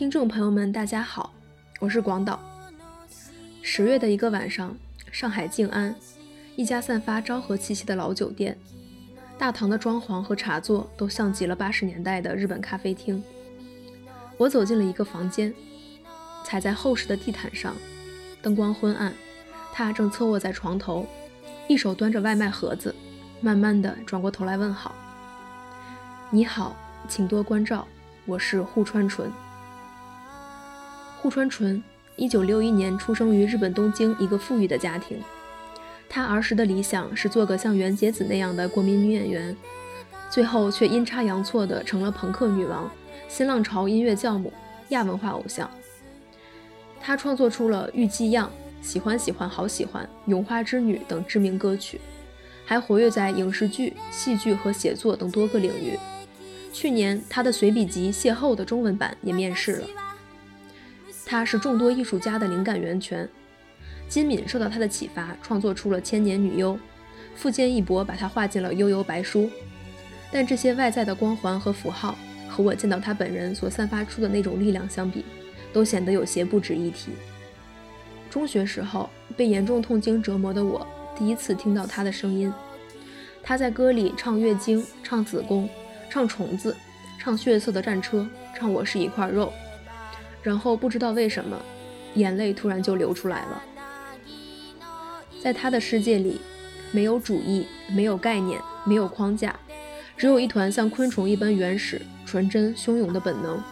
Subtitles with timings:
[0.00, 1.30] 听众朋友们，大家好，
[1.78, 2.40] 我是广岛。
[3.60, 4.74] 十月的一个晚上，
[5.12, 5.94] 上海静安
[6.56, 8.56] 一家散发昭和气息的老酒店，
[9.36, 13.22] 大堂的装潢和茶座都像极了八十年代的日本咖啡厅。
[14.38, 15.52] 我走进了一个房间，
[16.44, 17.76] 踩在厚实的地毯上，
[18.40, 19.12] 灯光昏暗，
[19.70, 21.06] 他正侧卧在床头，
[21.68, 22.94] 一手端着外卖盒子，
[23.42, 24.94] 慢慢的转过头来问好
[26.32, 26.74] ：“你好，
[27.06, 27.86] 请多关照，
[28.24, 29.30] 我是户川纯。”
[31.22, 31.82] 户川纯，
[32.16, 35.20] 一九六一年出生于日本东京一个富裕的家庭。
[36.08, 39.54] 他儿时的理想是做个像原节子那样的国民女演员，
[40.30, 42.90] 最后却阴差阳错的成了朋克女王、
[43.28, 44.50] 新浪潮音乐教母、
[44.88, 45.70] 亚文化偶像。
[47.02, 48.50] 他创作出了《玉伎样》
[48.86, 52.00] 《喜欢喜欢好喜欢》《咏花之女》等知名歌曲，
[52.64, 55.98] 还活跃在影视剧、戏剧和写作等多个领域。
[56.72, 59.86] 去年，他的随笔集《邂逅》的中文版也面世了。
[61.30, 63.28] 她是众多艺术家的灵感源泉，
[64.08, 66.74] 金敏受到她的启发，创作出了《千年女优》，
[67.36, 69.42] 富坚义博把她画进了《悠悠白书》。
[70.32, 75.24] 但这些外在的光环和符号，和我见到她本人所散发出的那种力量相比，
[75.72, 77.12] 都显得有些不值一提。
[78.28, 80.84] 中学时候被严重痛经折磨的我，
[81.16, 82.52] 第一次听到她的声音。
[83.40, 85.68] 她在歌里唱月经，唱子宫，
[86.10, 86.76] 唱虫子，
[87.20, 88.28] 唱血色的战车，
[88.58, 89.52] 唱我是一块肉。
[90.42, 91.56] 然后不知道为什么，
[92.14, 93.62] 眼泪突然就流出来了。
[95.42, 96.40] 在他的世界里，
[96.92, 99.54] 没有主义，没有概念，没有框架，
[100.16, 103.62] 只有一团像昆虫一般原始、纯真、汹涌的本能。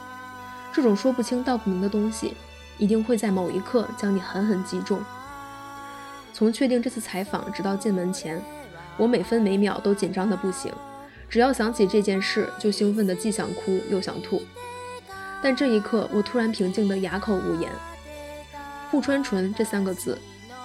[0.72, 2.34] 这种说不清道不明的东西，
[2.78, 5.02] 一定会在某一刻将你狠狠击中。
[6.32, 8.40] 从确定这次采访直到进门前，
[8.96, 10.72] 我每分每秒都紧张的不行，
[11.28, 14.40] 只要想起这件事，就兴奋的既想哭又想吐。
[15.42, 17.70] 但这一刻，我突然平静得哑口无言。
[18.90, 20.18] 户川纯这三个字，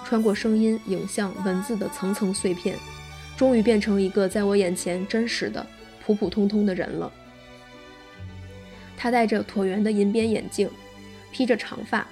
[0.04, 2.76] 穿过声音、影像、文字的层层碎片，
[3.36, 5.64] 终于变成一个在我眼前真实的、
[6.04, 7.12] 普普通通的人了。
[8.96, 10.68] 他戴着椭圆的银边眼镜，
[11.30, 12.06] 披着长发，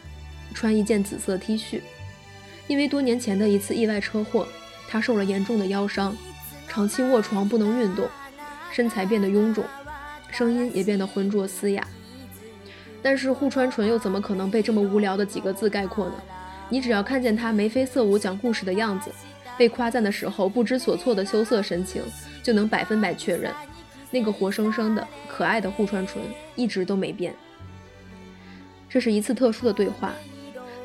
[0.53, 1.81] 穿一件紫色 T 恤。
[2.69, 4.47] 因为多年前的一次意外车祸，
[4.87, 6.17] 他受了严重的腰伤，
[6.69, 8.07] 长期卧床不能运动，
[8.71, 9.65] 身材变得臃肿，
[10.31, 11.87] 声音也变得浑浊嘶哑。
[13.03, 16.15] 但是户川纯又怎么可能被这么无聊的几个字概括呢？
[16.69, 19.11] 你只要看见他眉飞色舞讲故事的样子，
[19.59, 22.03] 被夸赞的时候不知所措的羞涩神情，
[22.43, 23.53] 就能百分百确认，
[24.11, 26.25] 那个活生生的可爱的户川纯
[26.55, 27.35] 一直都没变。
[28.89, 30.13] 这是一次特殊的对话，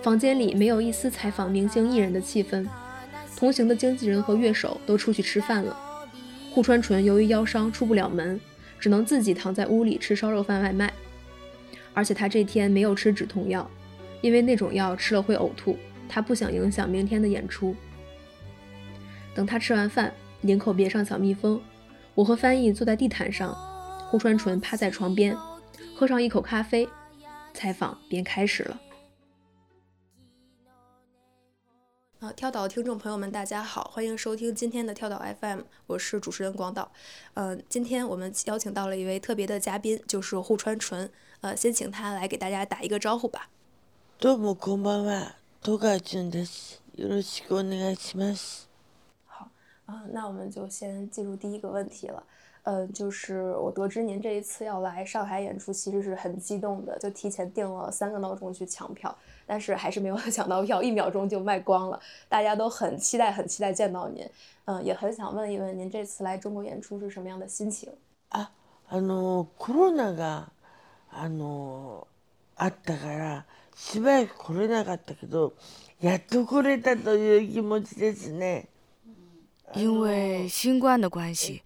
[0.01, 2.67] 房间里没有一丝采访明星艺人的气氛，
[3.35, 5.77] 同行的经纪人和乐手都出去吃饭了。
[6.51, 8.39] 户川纯由于腰伤出不了门，
[8.79, 10.91] 只能自己躺在屋里吃烧肉饭外卖。
[11.97, 13.67] 而且他这天没有吃止痛药，
[14.21, 15.75] 因为那种药吃了会呕吐。
[16.07, 17.75] 他不想影响明天的演出。
[19.33, 21.59] 等他吃完饭，领口别上小蜜蜂，
[22.13, 23.51] 我和翻译坐在地毯上，
[24.11, 25.35] 户川纯趴在床边，
[25.95, 26.87] 喝上一口咖啡，
[27.55, 28.79] 采访便开始了。
[32.19, 36.91] 啊，跳岛听众朋友们，大家好，欢迎收听今天的跳岛 FM，我是主持人广岛。
[37.33, 41.09] 嗯，今天我们邀请到了一位特别的嘉宾，就是户川纯。
[41.40, 43.48] 呃，先请他来给大家打一个招呼吧。
[44.20, 46.80] どうもこんばんは、戸川俊です。
[46.96, 48.68] よろしくお願いします。
[49.26, 49.48] 好，
[49.86, 52.22] 啊，那我们就先进入第一个问题了。
[52.64, 59.12] 嗯，就是我得知您这一次要来上海演出，其实是很激动的，就提前订了三个闹钟去抢票，
[59.44, 61.98] 但是还是没有抢到票，一秒钟就卖光了。
[62.28, 64.24] 大家都很期待，很期待见到您。
[64.66, 67.90] 嗯，也很想问一问您这次来中国演出是什么样的心情？
[68.30, 68.50] あ、
[68.88, 70.50] あのコロナが
[71.16, 72.06] あの
[72.56, 73.44] あったから
[73.74, 75.54] しばらく来れなかったけど、
[76.00, 78.68] やっと来れたという気持ちですね。
[79.74, 81.62] 因为新冠的关系，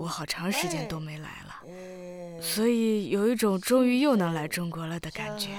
[0.00, 5.50] 我好长时间都没来了，所以有一种终于又能来中国了的感觉。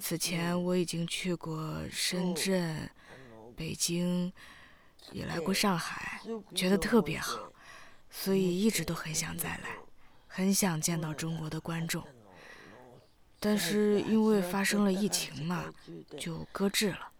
[0.00, 2.90] 此前我已经去过深圳、
[3.54, 4.32] 北京，
[5.12, 6.20] 也来过上海，
[6.52, 7.38] 觉得特别好，
[8.10, 9.76] 所以一直都很想再来，
[10.33, 12.01] 很想见到中国的观众。
[13.39, 15.65] 但是因为发生了疫情嘛，
[16.17, 17.11] 就搁置了。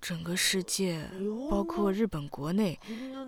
[0.00, 1.08] 整个世界，
[1.50, 2.78] 包括日本国内，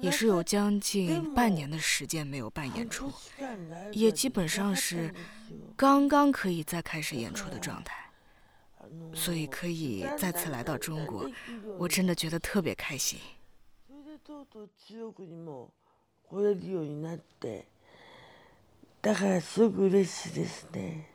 [0.00, 3.10] 也是有将近半年的时间没有办演出，
[3.92, 5.12] 也基本上是
[5.76, 7.94] 刚刚可以再开始演出的状态。
[9.14, 11.28] 所以可以再次来到中国，
[11.78, 13.18] 我真的觉得特别开心。
[19.01, 21.09] だからすごく嬉しいですね。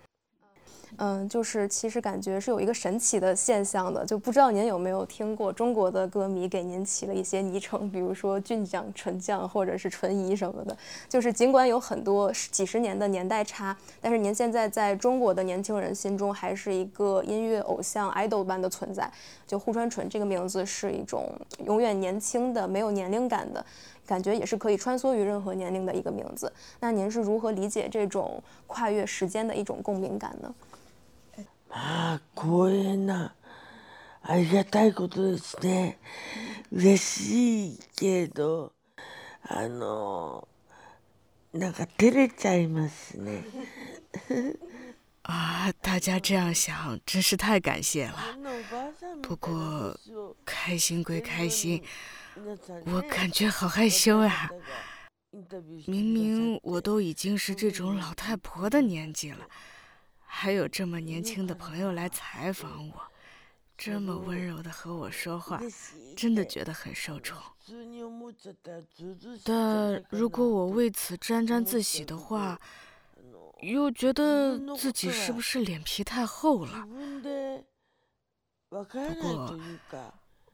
[0.97, 10.77] 嗯，就是其实感觉是有一个神奇的现象的，就不知道您有没有听过中国的歌迷给您起了一些昵称，比如说俊将、纯将或者是纯姨什么的。
[11.09, 19.09] 就是尽管有很多几十年的年代差，但是您现在在中国的年轻人心中还是一个音乐偶像 idol 般的存在。
[19.47, 21.31] 就户川纯这个名字是一种
[21.65, 23.65] 永远年轻的、没有年龄感的
[24.13, 26.53] 感觉，也是可以穿梭于任何年龄的一个名字。
[26.81, 30.55] 那您是如何理解这种跨越时间的一种共鸣感呢？
[31.71, 33.35] まあ光栄な
[34.23, 35.99] ありがたいことですね
[36.73, 38.73] 嬉しいけど
[39.43, 40.49] あの
[41.53, 43.45] なんか照れちゃいますね
[45.23, 48.17] 啊，大家这样想真是太感谢了。
[49.23, 49.95] 不过
[50.47, 51.83] 开心归开心，
[52.86, 54.50] 我感觉好害羞呀。
[55.88, 59.48] 明明我都已经是这种老太婆的年纪了。
[60.26, 63.02] 还有这么年轻的朋友来采访我，
[63.78, 65.62] 这么温柔的和我说话，
[66.16, 67.42] 真的觉得很受宠。
[69.44, 72.60] 但如果我为此沾沾自喜的话，
[73.62, 76.88] 又觉得自己是不是脸皮太厚了？
[78.70, 79.58] 不过，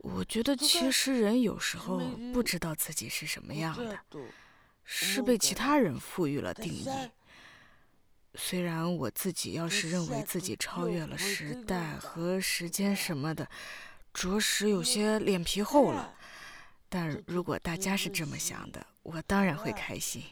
[0.01, 1.99] 我觉得其实人有时候
[2.33, 3.99] 不知道自己是什么样的，
[4.83, 6.87] 是被其他人赋予了定义。
[8.35, 13.49] 虽然我自己要是认为自己超越了时代和时间什么的，
[14.13, 16.13] 着实有些脸皮厚了。
[16.87, 20.23] 但如果大家是这么想的，我当然会开心。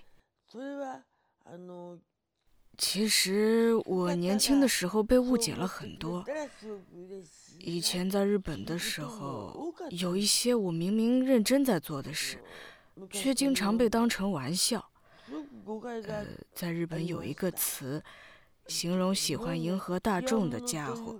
[2.77, 6.24] 其实我年轻的时候被误解了很多。
[7.59, 12.38] 以前在日本的时候，有一些我明明认真在做的事，
[13.09, 14.83] 却经常被当成玩笑。
[16.06, 18.01] 呃，在日本有一个词，
[18.68, 21.15] 形容喜欢迎合大众的家伙，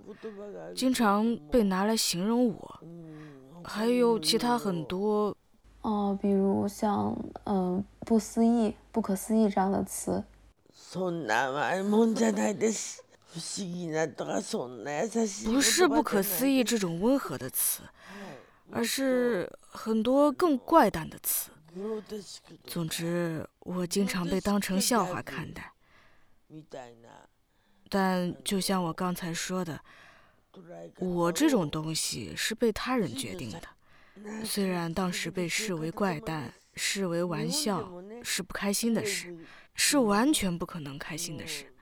[0.76, 2.80] 经常被拿来形容我。
[3.64, 5.36] 还有其他很多，
[5.82, 7.14] 哦，比如像
[7.44, 10.22] 嗯，不思议、不可思议这样的词。
[15.44, 17.82] 不是不可思议这种温和的词，
[18.70, 21.50] 而是很多更怪诞的词。
[22.66, 25.72] 总之，我经常被当成笑话看待。
[27.90, 29.78] 但就像我刚才说的，
[30.98, 33.62] 我这种东西是被他人决定的。
[34.44, 37.92] 虽然当时被视为怪诞、视为玩笑，
[38.22, 39.36] 是不开心的事，
[39.78, 41.72] 是完全不可能开心的事，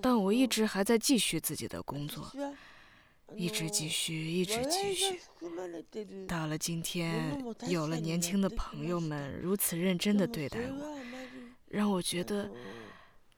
[0.00, 2.32] 但我一直还在继续自己的工作。
[3.34, 5.20] 一直继续，一直继续，
[6.28, 10.96] 到了今天，有了年轻的朋友们如此认真的对待我，
[11.66, 12.48] 让我觉得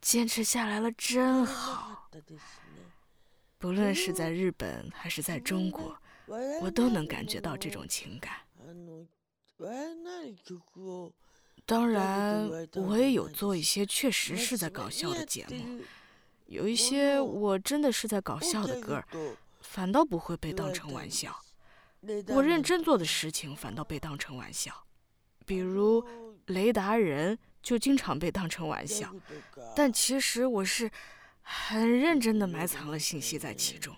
[0.02, 2.10] 坚持下来了真好。
[3.56, 5.96] 不论是在日本还是在中国，
[6.60, 8.34] 我都能感觉到这种情感。
[11.68, 15.82] 当然，我也有做一些确实是在搞笑的节目，
[16.46, 19.06] 有一些我真的是在搞笑的歌儿。
[19.60, 21.38] 反倒不会被当成玩笑，
[22.28, 24.72] 我认真做的事情反倒被当成玩笑，
[25.44, 26.02] 比如
[26.46, 29.14] 雷达人就经常被当成玩笑，
[29.76, 30.90] 但其实我是
[31.42, 33.94] 很认真的埋藏了信息在其中，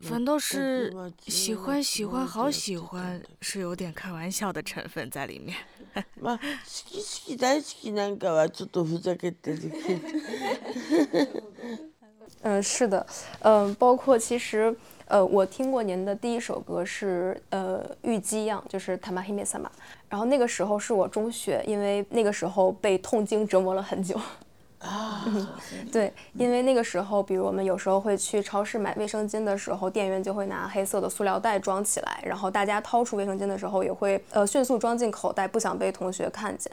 [0.00, 0.92] 反倒是
[1.26, 5.56] 喜欢喜欢好喜欢是有点开玩笑的成分在里面。
[12.42, 13.06] 嗯， 是的，
[13.40, 14.76] 嗯，包括其实，
[15.06, 19.64] 呃，我听过您的第一首歌是呃《玉姬样》，就是《Tamahime Sama》，
[20.10, 24.20] 然后那个时候是我中学，因为那个时候被痛经折磨了很久。
[24.86, 25.24] 啊，
[25.92, 36.70] 对，因为那个时候，比如我们有时候会去超市买卫生巾的时候，店员就会拿黑色的塑料袋装起来，然后大家掏出卫生巾的时候，也会呃迅速装进口袋，不想被同学看见。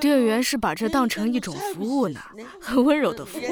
[0.00, 2.20] 店员是把这当成一种服务呢，
[2.60, 3.42] 很温柔的服务。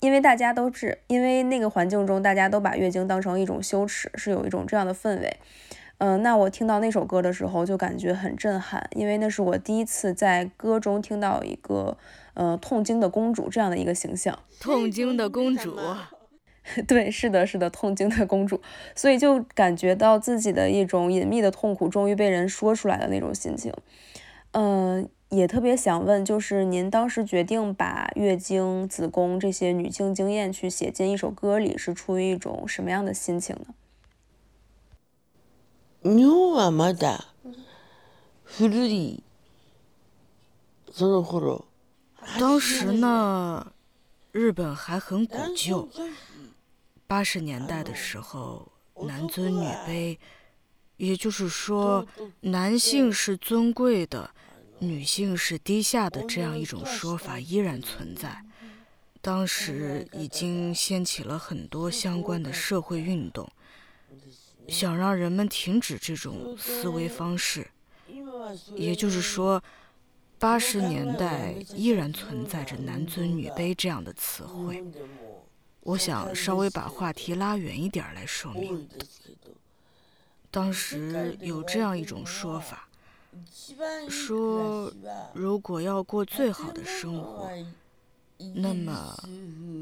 [0.00, 5.36] 因为大家都是因为那个环境中，大家都把月经当成一种羞耻，是有一种这样的氛围。
[6.04, 11.96] 嗯，那我听到那首歌的时候就感觉很震撼，因为那是我第一次在歌中听到一个
[12.34, 14.36] 呃痛经的公主这样的一个形象。
[14.58, 15.76] 痛经的公主，
[16.88, 18.60] 对，是的，是的，痛经的公主，
[18.96, 23.72] 所以就感觉到自己的一种隐秘的痛苦终于被人说出来的那种心情。
[24.54, 33.66] 嗯，也特别想问，就是您当时决定把月经、子宫这些女性经验去写进一首歌里，是出于一种什么样的心情呢？
[36.03, 37.25] 日本はまだ
[38.43, 39.23] 古い
[40.91, 41.65] その頃。
[42.39, 43.71] 当时呢，
[44.31, 45.89] 日本还很古旧。
[47.07, 48.71] 八十年代的时候，
[49.05, 50.17] 男尊女卑，
[50.97, 52.05] 也就是说，
[52.41, 54.31] 男性是尊贵的，
[54.79, 58.43] 女性是低下的这样一种说法依然存在。
[59.21, 63.49] 当时已经掀起了很多相关的社会运动，
[64.68, 67.68] 想让人们停止这种思维方式。
[68.74, 69.62] 也就是说。
[70.38, 74.84] 八十年代依然存在着“男尊女卑”这样的词汇，
[75.82, 78.88] 我想稍微把话题拉远一点来说明。
[80.50, 82.88] 当时有这样一种说法，
[84.08, 84.92] 说
[85.32, 87.48] 如果要过最好的生活，
[88.56, 89.16] 那么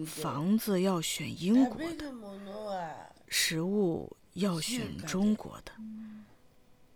[0.07, 2.05] 房子要选英国的，
[3.29, 5.73] 食物要选中国的，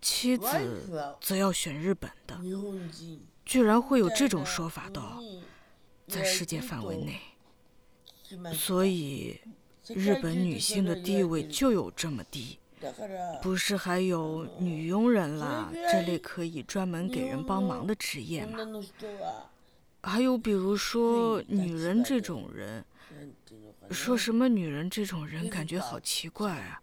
[0.01, 2.41] 妻子则要选日本的。
[3.45, 5.01] 居然会有这种说法的，
[6.09, 7.21] 在世界范围内，
[8.55, 9.41] 所以
[9.89, 12.59] 日本女性的地位就有这么低。
[13.41, 18.59] 不是还有女佣人啦这类可以专门给人帮忙的职业吗？
[20.03, 22.85] 还有比如说女人这种人，
[23.91, 26.81] 说什么女人这种人感觉好奇怪啊！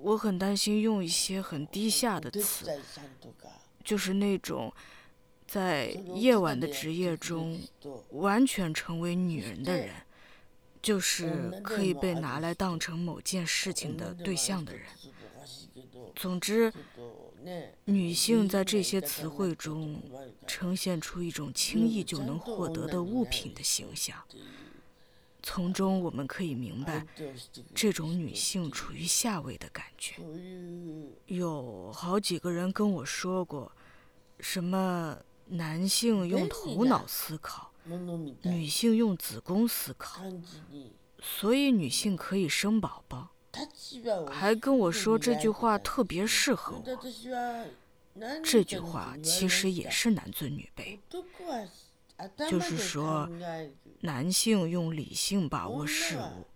[0.00, 2.80] 我很担心用一些很低下的词，
[3.84, 4.72] 就是那种。
[5.50, 7.58] 在夜晚的职业中，
[8.10, 9.94] 完全成为女人的人，
[10.82, 14.84] 就是可以被拿来当成某件事情的对象的人。
[16.14, 16.70] 总之，
[17.86, 20.02] 女性在这些词汇中
[20.46, 24.22] 呈现出一种轻易就能获得的物品的形象。
[25.48, 27.06] 从中我们可以明白，
[27.74, 30.16] 这种女性处于下位的感觉。
[31.24, 33.72] 有好几个人跟我说过，
[34.40, 35.16] 什么。
[35.50, 37.72] 男性用头脑思考，
[38.42, 40.20] 女性用子宫思考，
[41.22, 43.30] 所以女性可以生宝宝。
[44.30, 46.84] 还跟我说这句话特别适合我。
[48.44, 50.98] 这句话其实也是男尊女卑，
[52.50, 53.26] 就是说，
[54.00, 56.46] 男性用理性把握事物，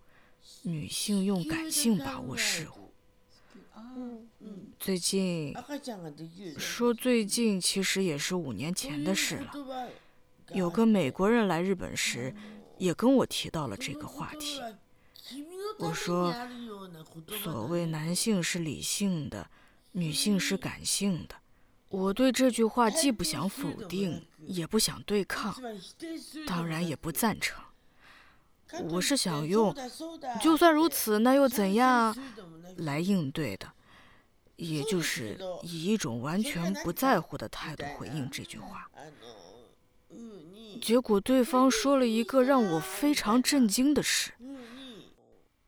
[0.63, 2.91] 女性用感性把握事物。
[4.79, 5.55] 最近
[6.57, 9.53] 说最近其实也是五年前的事了。
[10.53, 12.33] 有个美国人来日本时，
[12.77, 14.61] 也跟我提到了这个话题。
[15.79, 16.33] 我说，
[17.43, 19.49] 所谓男性是理性的，
[19.93, 21.35] 女性是感性的。
[21.93, 25.55] 我对这句话既不想否定，也不想对抗，
[26.47, 27.63] 当然也不赞成。
[28.89, 29.71] 我是想用
[30.41, 32.15] “就算如此，那又怎样”
[32.77, 33.71] 来应对的。
[34.55, 38.89] 也就是以一种完全不在乎的态度回应这句话，
[40.81, 44.31] 结果对方说了一个让我非常震惊的事。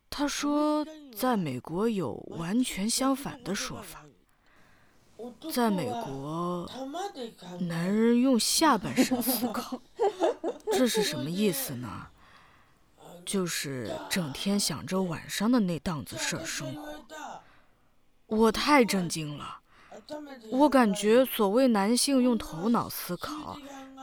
[0.10, 4.04] 他说，在美国有完全相反的说法，
[5.51, 6.69] 在美国，
[7.62, 9.81] 男人用下半身思考，
[10.72, 12.07] 这是什么意思呢？
[13.25, 17.05] 就是整天想着晚上的那档子事儿生活。
[18.27, 19.60] 我太震惊了，
[20.51, 23.57] 我感觉所谓男性用头脑思考，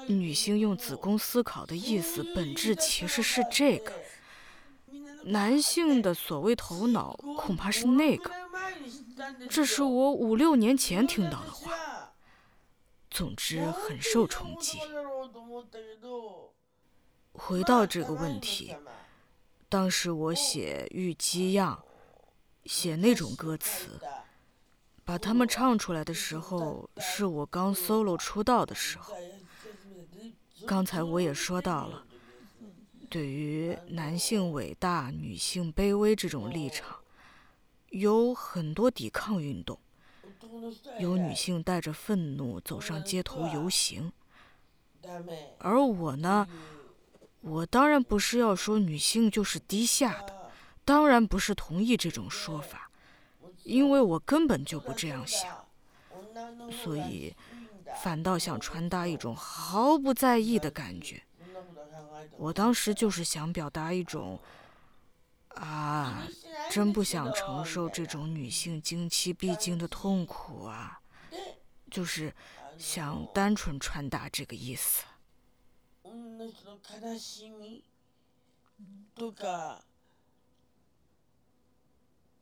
[0.08, 3.92] 女性用子宫思考的意思本质其实是这个。
[5.24, 8.28] 男性的所谓头脑恐怕是那个，
[9.48, 11.72] 这是我五六年前听到的话。
[13.10, 14.78] 总之很受冲击。
[17.32, 18.74] 回到这个问题，
[19.68, 21.82] 当时我写《玉姬样》。
[22.64, 23.98] 写那种歌词，
[25.04, 29.16] 把它们唱出来的时候，是我刚 solo 出道的时候。
[30.64, 32.06] 刚才我也说到了，
[33.10, 37.01] 对于男性伟大、女性卑微这种立场，
[37.92, 39.78] 有很多抵抗运动，
[40.98, 44.12] 有女性带着愤怒走上街头游行。
[45.58, 46.48] 而我呢，
[47.40, 50.50] 我当然不是要说女性就是低下的。
[50.84, 52.90] 当然不是同意这种说法，
[53.62, 55.64] 因为我根本就不这样想，
[56.72, 57.32] 所以
[58.02, 61.22] 反倒想传达一种毫不在意的感觉。
[62.36, 64.40] 我当时就是想表达一种，
[65.51, 66.27] 啊，
[66.69, 71.01] 真不想承受这种女性经期必经的痛苦啊，
[71.89, 72.33] 就是
[72.77, 75.03] 想单纯传达这个意思。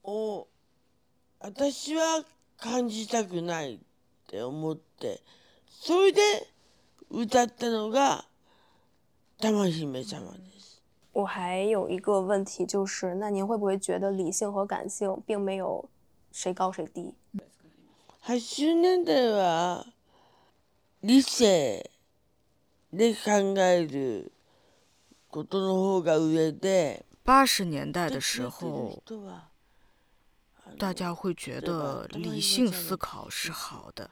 [0.07, 0.47] を
[1.39, 2.24] 私は
[2.57, 3.79] 感じたくないっ
[4.27, 5.24] て思って
[5.67, 6.21] それで
[7.09, 8.25] 歌ったのが
[9.39, 10.58] 玉姫様です。
[10.59, 10.59] す。
[11.12, 15.89] 我还有一个问题就是，那您会不会觉得理性和感性并没有
[16.31, 17.13] 谁高谁低？
[18.24, 19.85] 80年代は
[21.01, 21.89] 理性
[22.91, 24.31] で考える
[25.29, 27.05] ことの方が上で。
[27.24, 29.01] 八十年代的时候，
[30.77, 34.12] 大家会觉得理性思考是好的，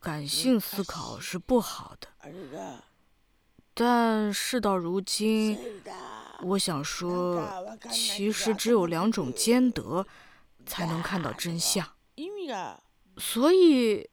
[0.00, 2.08] 感性思考是不好的。
[3.73, 5.57] 但事到如今，
[6.43, 7.47] 我想说，
[7.91, 10.05] 其实只有两种兼得，
[10.65, 11.83] 才能看到真相。
[13.17, 14.07] 所以，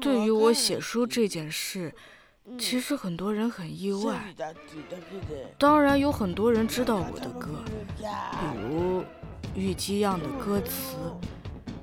[0.00, 1.94] 对于我写书这件事，
[2.58, 4.34] 其实很多人很意外。
[5.58, 7.62] 当然，有很多人知道我的歌，
[7.96, 9.04] 比如
[9.54, 10.96] 玉姬样的歌词，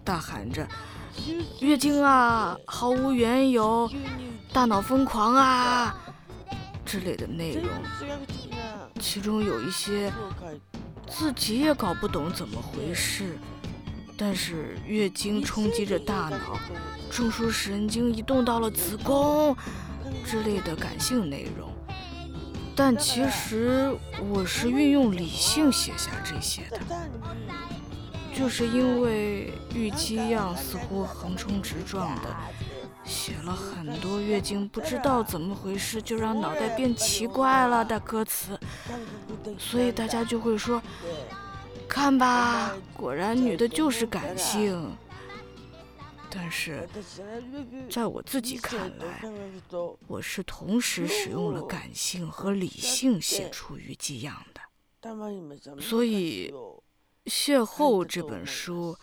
[0.03, 0.67] 大喊着
[1.61, 3.89] “月经啊，毫无缘由，
[4.51, 5.95] 大脑疯狂啊”。
[6.85, 7.69] 之类的内容，
[8.99, 10.13] 其中有一些
[11.07, 13.37] 自己也搞不懂怎么回事，
[14.15, 16.59] 但是月经冲击着大脑，
[17.09, 19.55] 中枢神经移动到了子宫
[20.23, 21.71] 之类的感性内容。
[22.75, 23.95] 但其实
[24.29, 26.79] 我是运用理性写下这些的，
[28.37, 32.35] 就是因为玉姬样似乎横冲直撞的。
[33.05, 38.59] 写了很多月经不知道怎么回事就让脑袋变奇怪了的歌词，
[39.59, 40.81] 所以大家就会说
[41.87, 44.91] ：“看吧，果然女的就是感性。”
[46.29, 46.89] 但是，
[47.89, 49.23] 在我自己看来，
[50.07, 54.59] 我是同时使用了感性和理性写出虞姬样的，
[55.79, 56.51] 所以
[57.31, 58.97] 《邂逅》这本书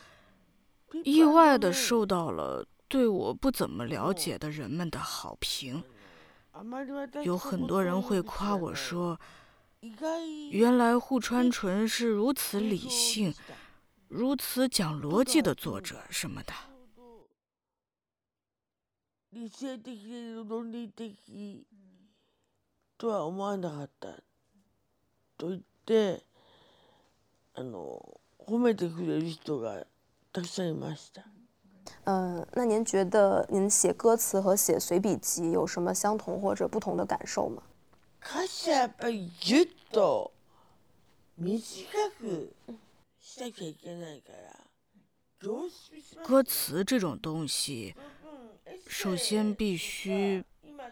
[1.05, 2.67] 意外的受到了。
[2.92, 5.84] 对我不怎么了解的人们的好评，
[7.24, 9.20] 有很多人会夸我说：“
[10.52, 13.34] 原来户川纯是如此理性、
[14.08, 16.54] 如此讲逻辑的作者什么的。”
[19.32, 19.92] 理性的、
[20.46, 21.66] 論理的
[22.98, 24.24] とは思わなかった。
[25.38, 26.24] と言って、
[27.54, 29.86] あの褒めてくれる人が
[30.32, 31.26] たくさんいました。
[32.05, 37.63] 嗯，那您觉得您写歌词和写随笔集有什么相同或者不同的感受吗？
[46.25, 47.95] 歌词这种东西，
[48.89, 50.45] 首先必须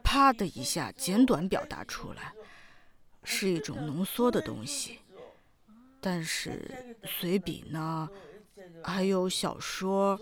[0.05, 2.33] 啪的一下简短表达出来，
[3.25, 5.01] 是一种浓缩的东西。
[6.01, 8.09] 但是随笔呢，
[8.85, 10.17] 还有小说。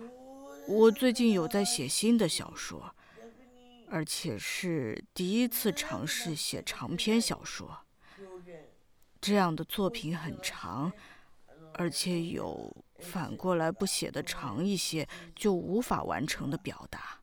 [0.68, 2.94] 我最近有在写新的小说，
[3.88, 7.78] 而且是第一次尝试写长篇小说。
[9.18, 10.92] 这样的作品很长，
[11.72, 17.18] 而且有反过来不写的长一些就无法完成的表达。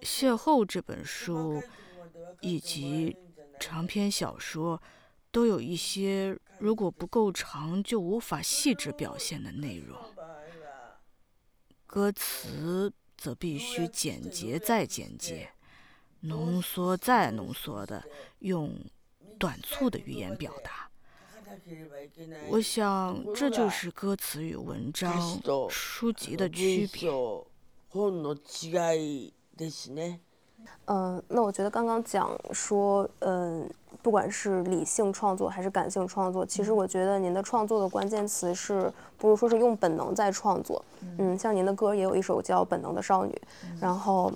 [0.02, 1.62] 《邂逅》这本书
[2.40, 3.14] 以及
[3.60, 4.82] 长篇小说
[5.30, 9.96] 都有一些如果不够长就无法细致表现的内容。
[11.92, 15.50] 歌词则必须简洁再简洁，
[16.20, 18.02] 浓缩再浓缩的
[18.38, 18.74] 用
[19.38, 20.90] 短促的语言表达。
[22.48, 27.10] 我想这就是歌词与文章、书籍的区别。
[30.86, 33.68] 嗯，那我觉得刚刚讲说，嗯，
[34.02, 40.84] 不管是理性创作还是感性创作，其实我觉得您的创作的关键词是，不如说是用本能在创作。
[41.18, 43.32] 嗯，像您的歌也有一首叫《本能的少女》，
[43.80, 44.32] 然后，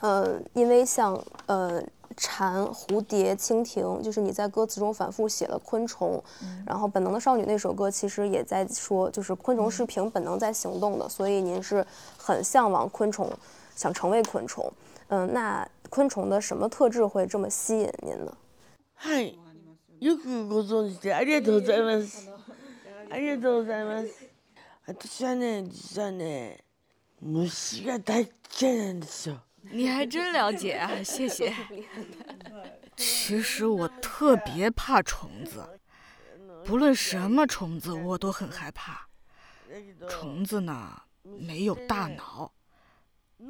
[0.00, 1.82] 呃，因为像呃
[2.16, 6.20] 蝉、蝴蝶、蜻蜓，就是你在歌词中反复写了昆虫，
[6.66, 13.30] 然后《本能的少女》那首歌其实也在说，就是昆虫是凭本能在行动的，所以您是很向往昆虫，
[13.78, 14.72] 想成为昆虫。
[15.06, 18.36] 嗯，那昆虫的什么特质会这么吸引您呢？
[18.96, 19.32] 嗨，
[20.00, 22.28] よくご存知でありがとうございます。
[23.08, 24.28] ありがとうございます。
[24.84, 26.58] 私はね、実はね、
[27.20, 28.28] 虫が大
[28.60, 29.36] 嫌いなんですよ。
[29.70, 31.54] 你还真了解啊，谢谢。
[32.96, 35.64] 其实我特别怕虫子，
[36.64, 39.06] 不论什么虫子我都很害怕。
[40.08, 42.50] 虫子呢，没有大脑。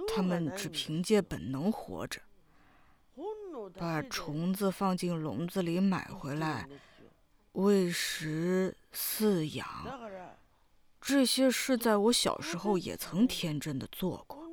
[0.06, 2.20] 他们只凭借本能活着。
[3.76, 6.68] 把虫子放进笼子里买回来，
[7.52, 9.66] 喂食饲养，
[11.00, 14.48] 这些事在我小时候也曾天真的做过。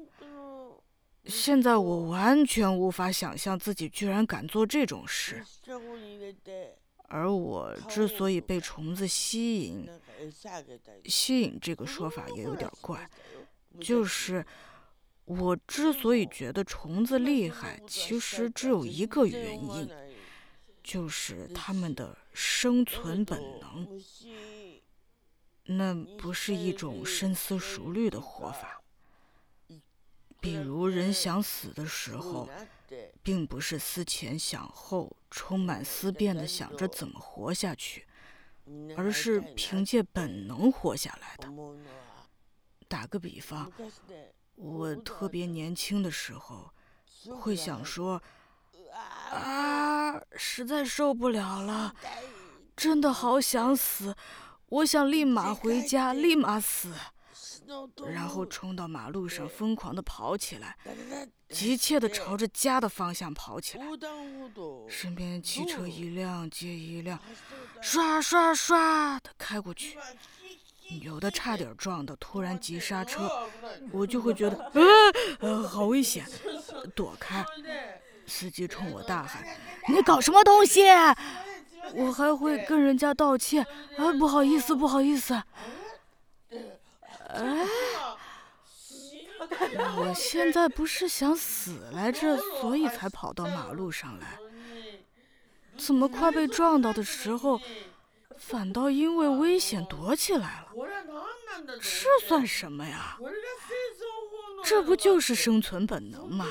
[1.25, 5.43] 现在我完全无法想象自己居然敢做这种事。
[7.07, 9.87] 而我之所以被虫子吸引，
[11.05, 13.09] 吸引这个说法也有点怪，
[13.79, 14.45] 就是
[15.25, 19.89] 我之所以觉得虫子厉害，其实只有一个原因，
[20.83, 24.01] 就是它们的生存本能。
[25.67, 28.81] 那不是一种深思熟虑的活法。
[30.39, 32.47] 比如人想死的时候，
[33.23, 38.05] 并不是思前想后、充满思辨的想着怎么活下去，
[38.95, 41.51] 而是凭借本能活下来的。
[42.87, 43.71] 打个比方，
[44.55, 46.71] 我特别年轻的时候，
[47.39, 48.21] 会想说
[49.31, 51.93] ：“啊，实在受不了了，
[52.75, 54.15] 真的好想死。”
[54.67, 56.91] 我想立马回家，立马死，
[58.07, 60.75] 然后冲到马路上，疯狂的跑起来，
[61.49, 63.85] 急切的朝着家的方向跑起来。
[64.89, 67.19] 身边汽车一辆接一辆，
[67.79, 69.99] 刷刷刷的开过去，
[71.01, 73.29] 有的差点撞到，突然急刹车，
[73.91, 74.71] 我就会觉得，
[75.39, 76.25] 呃，好危险，
[76.95, 77.45] 躲开。
[78.27, 79.43] 司机冲我大喊
[79.89, 80.83] ：“你搞什么东西？”
[81.93, 83.63] 我还会跟人家道歉
[83.97, 85.33] 啊，不好意思，不好意思。
[87.29, 87.65] 哎，
[89.97, 94.39] 我现在不是想死来着，所以才跑到马路上来。
[95.77, 97.61] 怎么快被撞到的时候，
[98.37, 100.67] 反倒因为危险躲起来了？
[101.81, 103.17] 这算什么呀？
[104.63, 106.45] 这不就是生存本能吗？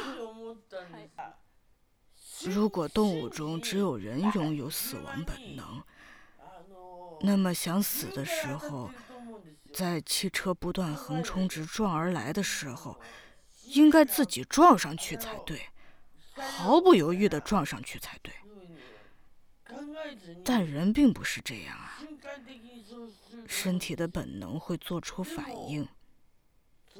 [2.46, 5.82] 如果动物中只有人拥有死亡本能，
[7.20, 8.90] 那么想死的时候，
[9.72, 13.00] 在汽车不断横冲直撞而来的时候，
[13.64, 15.68] 应该自己撞上去才对，
[16.34, 18.32] 毫不犹豫地撞上去才对。
[20.44, 21.98] 但人并不是这样啊，
[23.46, 25.88] 身体的本能会做出反应，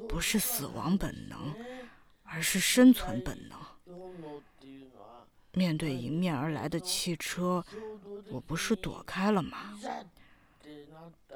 [0.09, 1.55] 不是死亡本能，
[2.23, 3.59] 而是生存本能。
[5.53, 7.65] 面对迎面而来的汽车，
[8.31, 9.79] 我不是躲开了吗？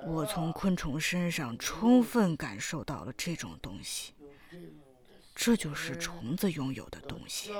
[0.07, 4.15] 我从昆虫身上充分感受到了这种东西，
[5.35, 7.53] 这就是虫子拥有的东西。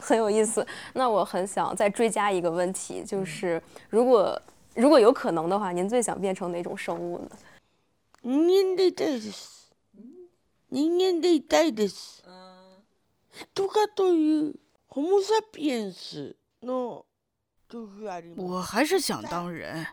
[0.00, 0.66] 很有意思。
[0.92, 4.40] 那我很想再追加一个问题，就是如果。
[4.76, 7.30] 如果有可能的话，您最想变成哪种生物呢？
[8.22, 9.72] 人間でいたいです。
[10.68, 12.24] 人間でいたいです。
[13.54, 14.54] とかという
[14.88, 17.04] ホモサピエンスの
[18.36, 19.86] 我还是想当人。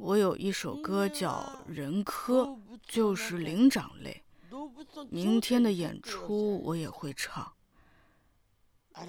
[0.00, 2.44] 我有一首歌叫《人科》，
[2.86, 4.22] 就是灵长类。
[5.10, 7.52] 明天的演出我也会唱。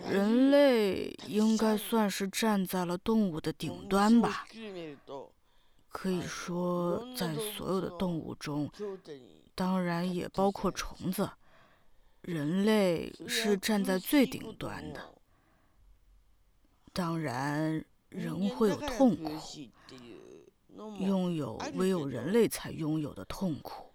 [0.09, 4.45] 人类应该算是站在了动物的顶端吧。
[5.89, 8.71] 可以说，在所有的动物中，
[9.55, 11.29] 当然也包括虫子，
[12.21, 15.13] 人类是站在最顶端的。
[16.93, 19.31] 当然，人会有痛苦，
[20.99, 23.85] 拥有唯有人类才拥有的痛苦。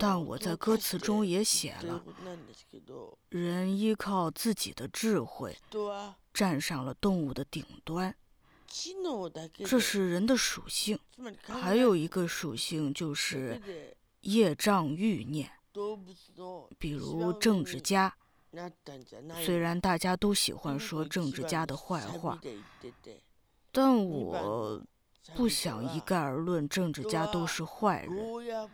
[0.00, 2.02] 但我在歌词中也写了，
[3.28, 5.56] 人依靠自己的智慧，
[6.34, 8.14] 站上了动物的顶端。
[9.64, 10.98] 这是人的属性。
[11.44, 13.60] 还有一个属性就是
[14.22, 15.50] 业障欲念，
[16.78, 18.12] 比如政治家。
[19.44, 22.40] 虽然大家都喜欢说政治家的坏话，
[23.70, 24.82] 但我。
[25.34, 28.68] 不想一概而论，政治家都是坏人。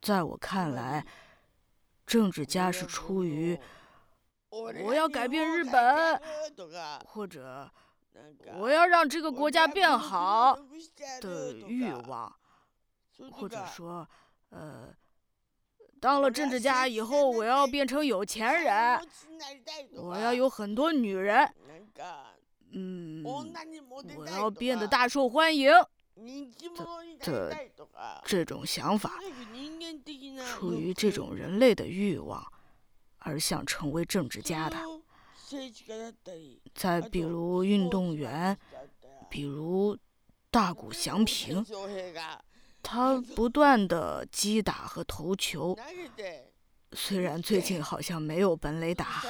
[0.00, 1.06] 在我看来，
[2.06, 3.58] 政治家是出于
[4.50, 6.20] 我要改变日本，
[7.06, 7.70] 或者
[8.58, 10.58] 我要让这个国家变好
[11.20, 12.34] 的欲望，
[13.30, 14.08] 或者说，
[14.48, 14.88] 呃，
[16.00, 19.00] 当了政治家以后，我要变成有钱人，
[19.96, 21.54] 我要有很多女人。
[22.72, 25.70] 嗯，我要变得大受欢迎。
[27.20, 27.50] 这
[28.24, 29.18] 这种想法，
[30.50, 32.46] 出于这种人类的欲望
[33.18, 34.76] 而想成为政治家的。
[36.74, 38.58] 再比如运动员，
[39.30, 39.96] 比如
[40.50, 41.64] 大谷翔平，
[42.82, 45.74] 他不断的击打和投球，
[46.92, 49.22] 虽然最近好像没有本垒打。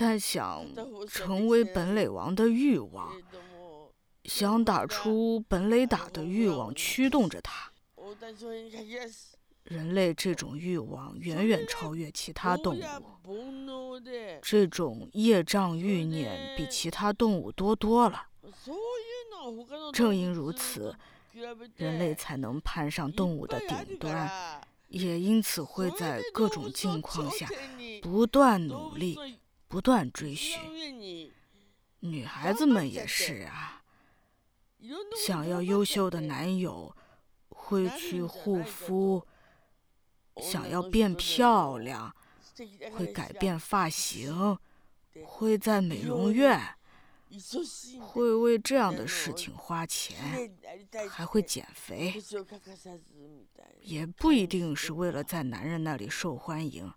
[0.00, 0.64] 但想
[1.06, 3.12] 成为本垒王的欲望，
[4.24, 7.70] 想打出本垒打的欲望驱动着他。
[9.64, 14.00] 人类这种欲望远远超越其他动物，
[14.40, 18.22] 这种业障欲念比其他动物多多了。
[19.92, 20.96] 正因如此，
[21.76, 27.46] 人类才能攀上动物的顶端，也因此会在各种境况下
[28.00, 29.18] 不断努力、
[29.70, 30.60] 不断追寻。
[32.00, 33.84] 女孩子们也是啊，
[35.24, 36.96] 想要优秀的男友，
[37.50, 39.24] 会去护肤。
[40.42, 42.12] 想要变漂亮，
[42.92, 44.58] 会改变发型，
[45.24, 46.58] 会在美容院，
[48.00, 50.50] 会为这样的事情花钱，
[51.08, 52.20] 还会减肥，
[53.82, 56.92] 也不一定是为了在男人那里受欢迎，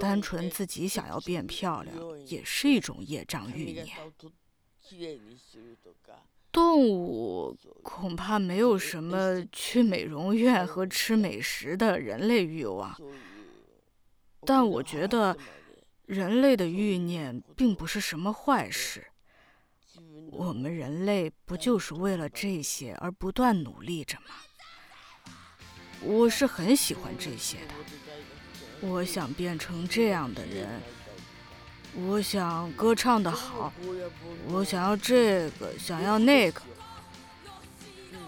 [0.00, 3.96] 单纯自己想要变漂亮，也是一种业障欲念。
[6.52, 12.96] 动物恐怕没有什么去美容院和吃美食的人类欲望，
[14.40, 15.36] 但我觉得
[16.06, 19.06] 人类的欲念并不是什么坏事。
[20.30, 24.36] 我们人类不就是为了这些而不断努力着吗？
[26.02, 27.74] 我是很喜欢这些的，
[28.80, 30.80] 我想变成这样的人。
[31.94, 33.72] 我想歌唱的好，
[34.48, 36.60] 我想要这个，想要那个。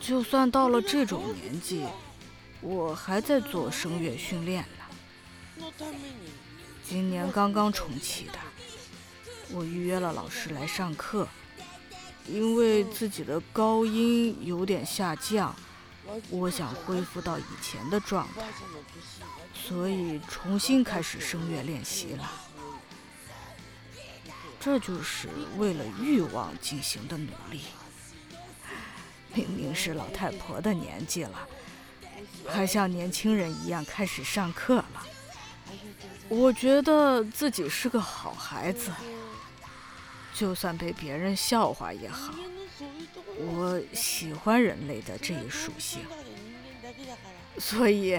[0.01, 1.85] 就算到了这种年纪，
[2.63, 4.65] 我还在做声乐训练
[5.59, 5.73] 呢。
[6.83, 8.39] 今年刚刚重启的，
[9.51, 11.29] 我预约了老师来上课。
[12.27, 15.55] 因为自己的高音有点下降，
[16.29, 18.47] 我想恢复到以前的状态，
[19.69, 22.31] 所以重新开始声乐练习了。
[24.59, 25.29] 这就是
[25.59, 27.61] 为了欲望进行的努力。
[29.35, 31.47] 明明是老太婆的年纪了，
[32.49, 35.07] 还像年轻人一样开始上课了。
[36.31, 38.91] 我觉得自己是个好孩子，
[40.33, 42.33] 就算被别人笑话也好。
[43.37, 46.01] 我喜欢人类的这一属性，
[47.59, 48.19] 所以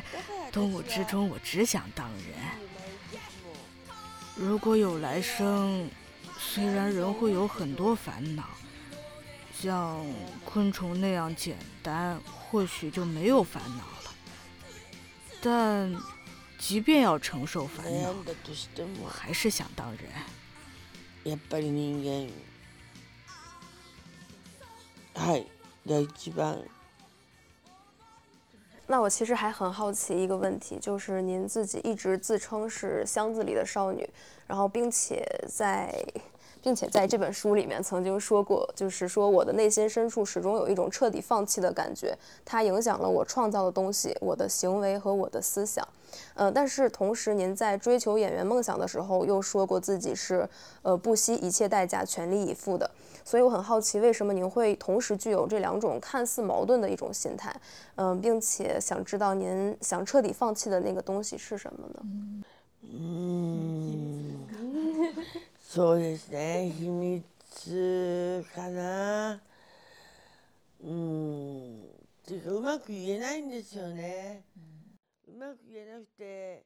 [0.51, 2.35] 动物之中，我只想当人。
[4.37, 5.91] 如果有来生。
[6.37, 8.45] 虽然人会有很多烦恼，
[9.57, 10.05] 像
[10.45, 14.15] 昆虫那样简单，或许就没有烦恼了。
[15.41, 15.97] 但
[16.59, 18.13] 即便要承受烦恼，
[19.01, 20.03] 我还是想当人。
[21.25, 22.31] やっぱり人間、
[25.15, 25.47] はい、
[25.87, 26.59] が一番。
[28.90, 34.10] 那我其实还很好奇一个问题，就是您自己一直自称是箱子里的少女，
[34.48, 35.94] 然后并且在。
[36.62, 45.88] 并且在这本书里面曾经说过，就是说我的内心深处始终有一种彻底放弃的感觉，它影响了我创造的东西、我的行为和我的思想。
[46.34, 50.48] 呃，但是同时您在追求演员梦想的时候又说过自己是
[50.82, 52.90] 呃不惜一切代价全力以赴的，
[53.24, 57.56] 所以我很好奇为什么您会同时具有这两种看似矛盾的一种心态，
[57.96, 62.04] 嗯，并且想知道您想彻底放弃的那个东西是什么呢？
[62.92, 64.48] 嗯。
[65.72, 66.74] そうですね。
[66.80, 69.40] 秘密かな。
[70.82, 71.84] うん。
[71.84, 71.86] っ
[72.26, 74.46] ていうかうまく言えないんですよね、
[75.28, 76.64] うまく言えなくて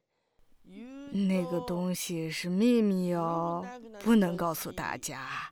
[1.10, 3.64] 那个东西是秘密哦，
[4.00, 5.50] 不能告诉大家。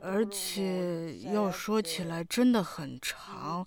[0.00, 3.66] 而且要说起来真的很长，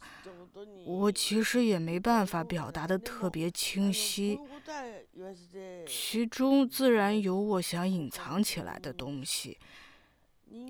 [0.86, 4.40] 我其实也没办法表达的特别清晰。
[5.86, 9.58] 其中自然有我想隐藏起来的东西，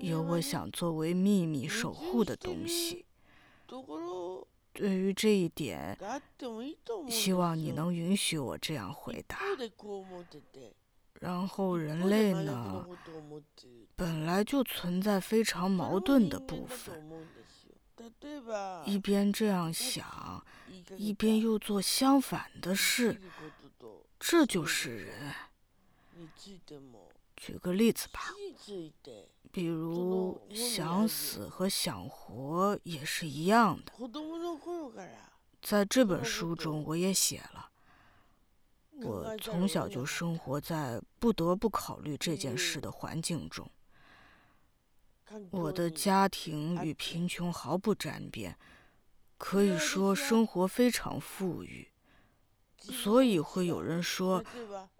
[0.00, 3.04] 有我想作为秘密守护的东西。
[4.72, 5.98] 对于这一点，
[7.08, 9.38] 希望你能允许我这样回答。
[11.20, 12.86] 然后，人类呢，
[13.94, 17.00] 本来就存在非常矛盾的部分，
[18.84, 20.44] 一边这样想，
[20.96, 23.20] 一边又做相反的事，
[24.18, 25.32] 这就是人。
[27.36, 28.20] 举个例子吧。
[29.52, 33.92] 比如想死和想活也是一样的。
[35.60, 37.68] 在这本书中，我也写了，
[39.02, 43.70] 我从小就生活在不得不考虑这件事的环境中。
[45.50, 48.58] 我的家庭与贫穷毫不沾边，
[49.36, 51.91] 可以说生活非常富裕。
[52.90, 54.42] 所以会有人说，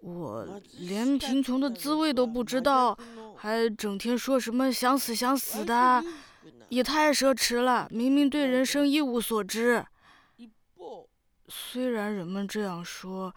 [0.01, 2.97] 我连贫穷的滋味都不知道，
[3.37, 6.03] 还整天说什么想死想死的，
[6.69, 7.89] 也太奢侈了。
[7.91, 9.85] 明明对人生一无所知。
[11.49, 13.35] 虽然人们这样说，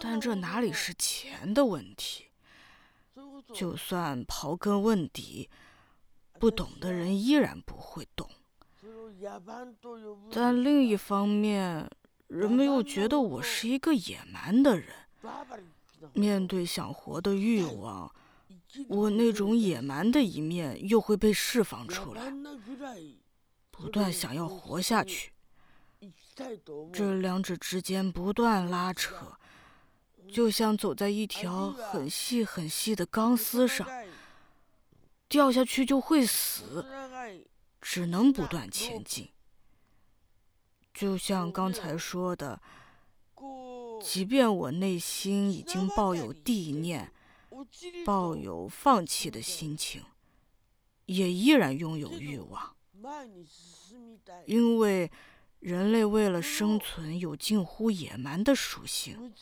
[0.00, 2.26] 但这哪里是钱的问题？
[3.54, 5.48] 就算刨根问底，
[6.38, 8.28] 不懂的人依然不会懂。
[10.32, 11.88] 但另一方面，
[12.32, 14.88] 人们又觉得我是一个野蛮的人。
[16.14, 18.10] 面对想活的欲望，
[18.88, 22.32] 我那种野蛮的一面又会被释放出来，
[23.70, 25.32] 不断想要活下去。
[26.90, 29.36] 这两者之间不断拉扯，
[30.32, 33.86] 就像走在一条很细很细的钢丝上，
[35.28, 36.86] 掉下去就会死，
[37.80, 39.28] 只能不断前进。
[40.92, 42.60] 就像刚才说的。
[44.00, 47.12] 即便我内心已经抱有地念，
[48.04, 50.02] 抱有放弃的心情，
[51.06, 52.74] 也依然拥有欲望，
[54.44, 55.08] 因为
[55.60, 59.32] 人类为了生存有近乎野蛮的属性，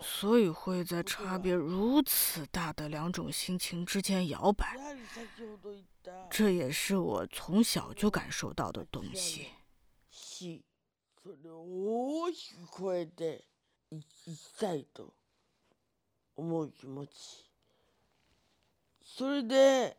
[0.00, 4.78] 所以会在差别如此大的两种心情之间摇摆。
[6.30, 9.48] 这也是我从小就感受到的东西。
[11.22, 11.62] それを
[12.24, 13.44] 大きく超えて
[13.90, 14.04] いき
[14.58, 15.12] たいと
[16.36, 17.10] 思う気持ち
[19.04, 19.96] それで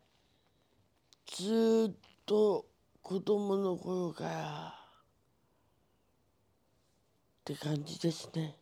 [1.27, 2.65] ずっと
[3.01, 4.75] 子供の頃から
[7.41, 8.55] って感じですね。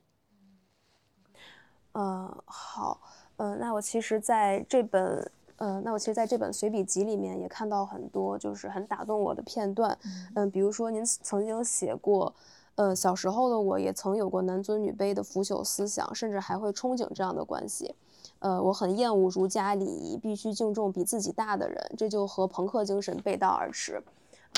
[1.93, 2.99] 呃，好，
[3.37, 5.31] 呃，那我其实在这本。
[5.61, 9.95] 呃，那我其实在这本随笔集里面也看到很多就是很打动我的片段，
[10.33, 12.33] 嗯，比如说您曾经写过，
[12.73, 17.93] 呃，小时候的我也曾有过男尊女卑的腐朽思想，甚至还会憧憬这样的关系，
[18.39, 24.01] 呃，我很厌恶儒家礼仪，必须敬重比自己大的人，这就和朋克精神背道而驰。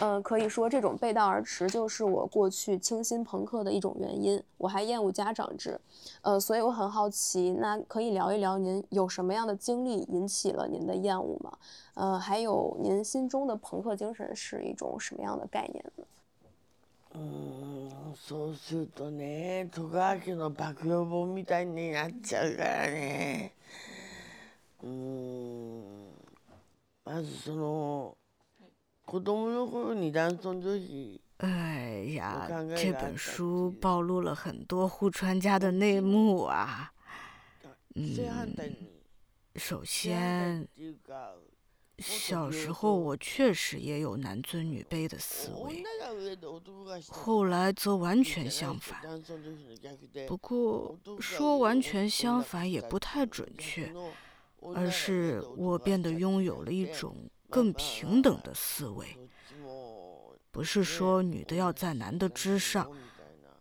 [0.01, 4.41] 呃，可以说这种背道而驰就是我过去清新朋克的一种原因。
[4.57, 5.81] 我还厌恶家长制，
[6.23, 11.59] 呃，所以我很好奇，那可以聊一聊您有什么样的经历引起了您的厌恶吗？
[11.95, 16.05] 呃，还有您心中的朋克精神是一种什么样的概念呢？
[17.15, 23.51] 嗯，そうするとね、戸川家の暴露本みたいになっちゃうからね。
[24.85, 25.83] うん、
[27.05, 28.15] まずその。
[31.38, 36.94] 哎呀，这本书暴露了很多户川家的内幕啊。
[37.96, 38.18] 嗯，
[39.56, 40.68] 首先，
[42.00, 45.84] 小时候我确实也有男尊女卑的思维，
[47.10, 49.00] 后来则完全相反。
[50.28, 53.94] 不过说完全相反也不太准确，
[54.74, 57.16] 而是我变得拥有了一种。
[57.54, 59.16] 更平等的思维，
[60.50, 62.90] 不是说女的要在男的之上，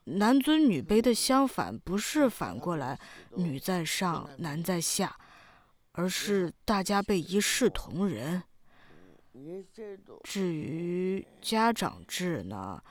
[0.05, 2.99] 男尊女卑的相反，不是反过来
[3.37, 5.15] 女在上男在下，
[5.93, 8.43] 而是大家被一视同仁。
[10.25, 12.83] 至于家长制呢，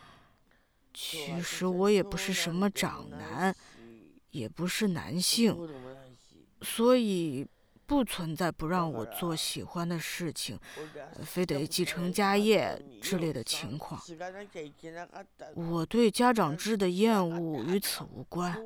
[0.93, 3.55] 其实我也不是什么长男，
[4.29, 5.67] 也不是男性，
[6.61, 7.47] 所以。
[7.91, 10.57] 不存在不让我做喜欢的事情，
[11.25, 14.01] 非得继承家业之类的情况。
[15.55, 18.57] 我对家长制的厌恶与此无关。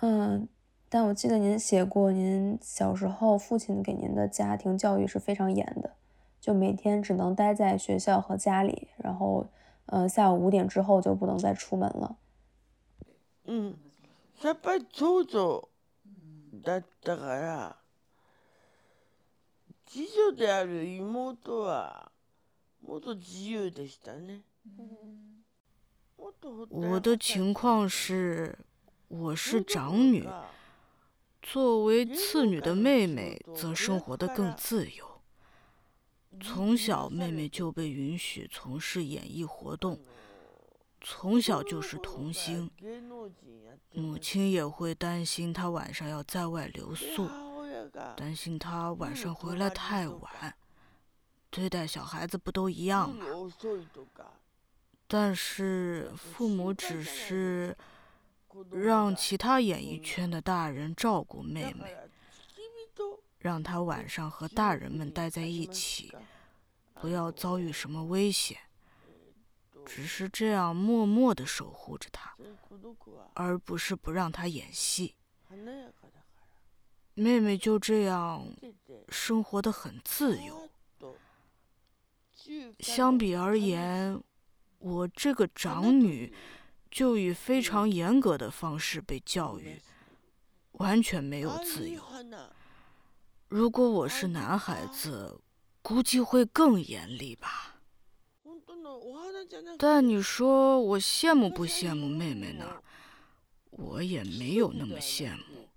[0.00, 0.48] 嗯，
[0.88, 5.94] 但我记得您写过，您小时候父亲给您的家庭教育是非常严的，
[6.40, 9.46] 就每天只能待在学校和家里，然后，
[9.86, 12.16] 呃，下午五点之后就不能再出门了。
[13.47, 13.75] 嗯，
[14.41, 15.69] やっぱり長女
[16.63, 17.77] だったから
[19.85, 22.11] 次女である妹は
[22.81, 24.41] もっと自由でしたね。
[26.69, 28.57] 我的情况是，
[29.09, 30.25] 我是长女，
[31.41, 35.21] 作为次女的妹妹则生活得更自由。
[36.41, 39.99] 从小，妹妹就被允许从事演艺活动。
[41.00, 42.70] 从小就是童星，
[43.92, 47.28] 母亲也会担心他晚上要在外留宿，
[48.16, 50.54] 担心他晚上回来太晚。
[51.50, 53.24] 对待小孩子不都一样吗？
[55.06, 57.74] 但是父母只是
[58.70, 61.96] 让其他演艺圈的大人照顾妹妹，
[63.38, 66.12] 让她晚上和大人们待在一起，
[67.00, 68.58] 不要遭遇什么危险。
[69.88, 72.36] 只是这样默默地守护着他，
[73.34, 75.14] 而不是不让他演戏。
[77.14, 78.46] 妹妹就这样
[79.08, 80.68] 生活的很自由。
[82.78, 84.22] 相比而言，
[84.78, 86.32] 我这个长女
[86.90, 89.80] 就以非常严格的方式被教育，
[90.72, 92.02] 完全没有自由。
[93.48, 95.40] 如果我是男孩子，
[95.82, 97.77] 估计会更严厉吧。
[99.78, 102.82] 但你说我羡慕不羡慕妹妹呢？
[103.70, 105.68] 我也没有那么羡慕。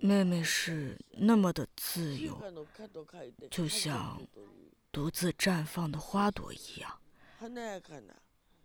[0.00, 2.40] 妹妹是那么的自由，
[3.50, 4.20] 就像
[4.90, 6.98] 独自绽放的花朵一样。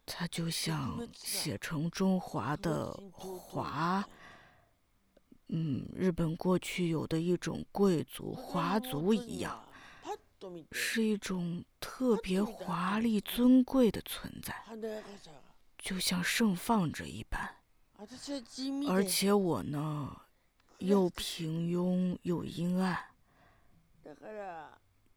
[0.06, 4.08] 她就像写成中华的华，
[5.50, 9.67] 嗯，日本过去有的一种贵族华族一样。
[10.72, 14.56] 是一种特别华丽、尊贵的存在，
[15.78, 17.56] 就像盛放着一般。
[18.88, 20.22] 而且我呢，
[20.80, 23.06] 又平庸又阴暗。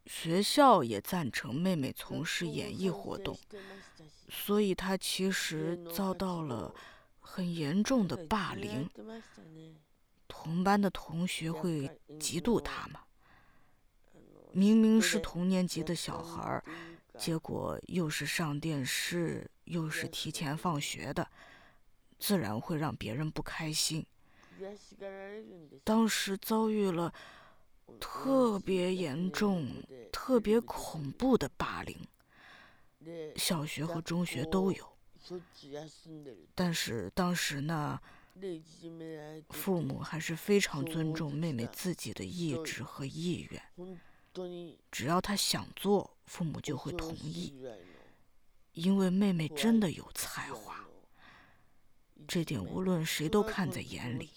[0.06, 3.38] 学校也赞成妹妹从事演艺活动，
[4.28, 6.74] 所以她其实遭到了
[7.20, 8.88] 很严重的霸凌。
[10.26, 11.86] 同班的同学会
[12.18, 13.00] 嫉妒她嘛？
[14.52, 16.64] 明明是同年级的小孩儿，
[17.18, 21.28] 结果又是上电视，又是提前放学的，
[22.18, 24.04] 自然会让别人不开心。
[25.84, 27.12] 当时遭遇了
[27.98, 29.68] 特别严重、
[30.12, 31.96] 特别恐怖的霸凌，
[33.36, 34.86] 小学和中学都有。
[36.54, 37.98] 但是当时呢，
[39.50, 43.62] 父母还是非常尊重妹妹自己的意志和意愿。
[44.90, 47.54] 只要他想做，父母就会同意，
[48.72, 50.86] 因为妹妹真的有才华，
[52.28, 54.30] 这点无论谁都看在眼里，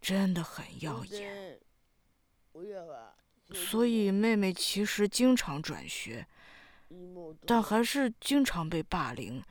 [0.00, 1.60] 真的很耀眼。
[3.52, 6.26] 所以妹妹其实经常转学，
[7.44, 9.44] 但还是经常被霸凌，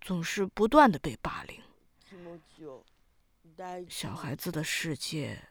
[0.00, 1.60] 总是不断的被霸凌。
[3.88, 5.42] 小孩子的世界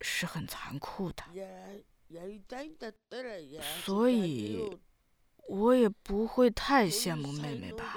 [0.00, 1.22] 是很残酷的。
[3.84, 4.78] 所以，
[5.48, 7.96] 我也不会太羡慕妹妹吧。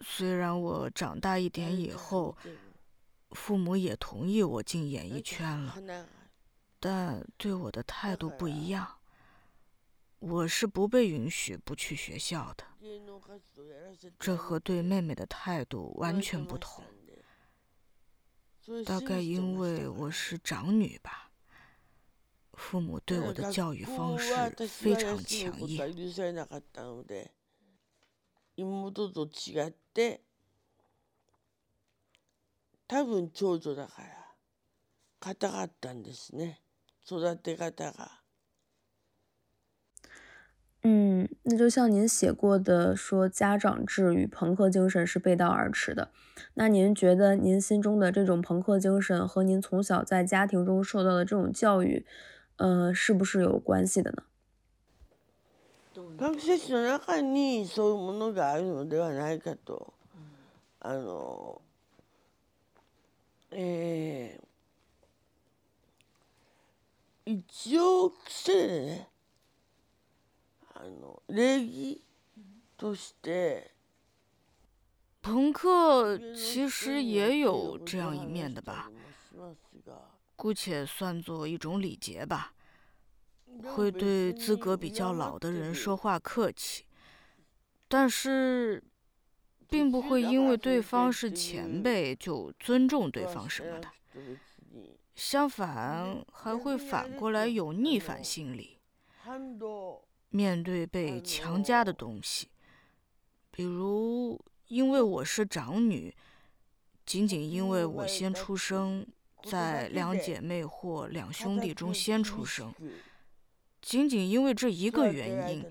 [0.00, 2.36] 虽然我长大一点以后，
[3.30, 6.06] 父母也同意我进演艺圈了，
[6.80, 8.98] 但对我的态度不一样。
[10.18, 12.64] 我是不被允许不去学校的，
[14.20, 16.84] 这和对妹妹的态度完全不同。
[18.86, 21.31] 大概因为我是长女吧。
[22.61, 24.33] 父母对我的教育方式
[24.67, 25.77] 非常强硬。
[28.55, 30.21] 妹と違って、
[32.87, 34.35] 多分長女だから
[35.19, 36.61] 硬かったんですね。
[37.05, 38.09] 育て方が。
[40.81, 46.11] 嗯，那就像您写过的，说家长制与朋克精神是背道而驰的。
[46.55, 52.05] 那您觉得您心中的这种朋克精神和您从小在家庭中受到的这种教育？
[52.57, 54.23] 呃，是不是有关系的呢？
[56.17, 59.93] 学習の中にそういうものがあるのではないかと、
[60.79, 61.61] あの、
[63.51, 69.09] えー、一応癖でね、
[70.75, 72.01] あの礼儀
[72.77, 73.71] として。
[75.23, 78.89] 朋克其实也有这样一面的吧。
[80.34, 82.54] 姑且算作一种礼节吧，
[83.62, 86.84] 会对资格比较老的人说话客气，
[87.86, 88.82] 但是，
[89.68, 93.88] 并不会因为对方是前辈就尊重对方什么的。
[95.14, 98.78] 相反，还会反过来有逆反心理。
[100.30, 102.48] 面对被强加的东西，
[103.50, 106.12] 比如因为我是长女，
[107.06, 109.06] 仅仅因为我先出生。
[109.44, 112.72] 在两姐妹或两兄弟中先出生，
[113.80, 115.64] 仅仅因为这一个原因，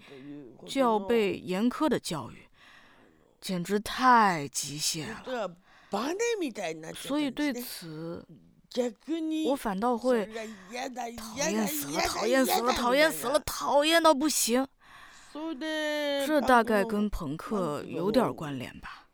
[0.65, 2.47] 就要被严苛的教育，
[3.39, 5.55] 简直太极限了。
[6.95, 8.25] 所以对此，
[9.47, 10.25] 我反倒会
[11.17, 14.67] 讨厌死了，讨厌死了，讨厌死了，讨厌到不行。
[15.33, 19.07] 这大概跟朋克有点关联吧。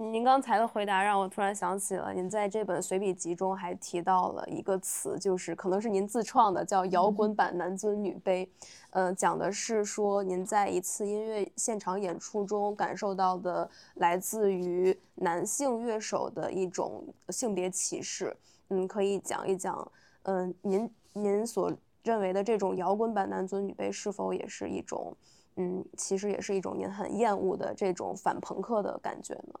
[0.00, 8.48] 您刚才的回答让我突然想起了，您在这本随笔集中还提到了一个词，就是可能是您自创的，叫“摇滚版男尊女卑”。
[8.92, 18.34] 呃，讲的是说您在一次音乐现场演出中感受到的来自于男性乐手的一种性别歧视。
[18.68, 19.86] 嗯，可以讲一讲，
[20.22, 21.70] 嗯，您您所
[22.02, 25.14] 认为的这种摇滚版男尊女卑是否也是一种，
[25.56, 29.60] 嗯，其实也是一种您很厌恶的这种反朋克的感觉呢？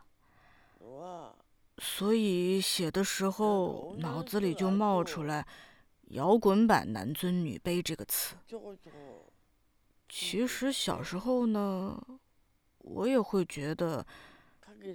[1.77, 5.45] 所以写的时候脑子里就冒出来
[6.11, 8.35] “摇滚版男尊女卑”这个词。
[10.07, 11.99] 其实小时候呢，
[12.79, 14.05] 我也会觉得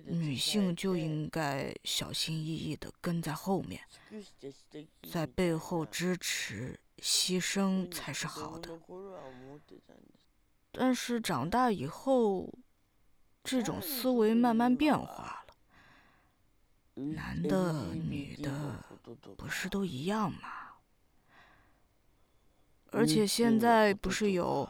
[0.04, 3.80] 女性就应该小心翼翼地跟在后面，
[5.10, 8.78] 在背后支持、牺牲才是好的。
[10.70, 12.52] 但是长大以后，
[13.42, 15.45] 这种思维慢慢变化了。
[16.97, 18.82] 男的、女的
[19.36, 20.49] 不是都一样吗？
[22.90, 24.66] 而且现在不是有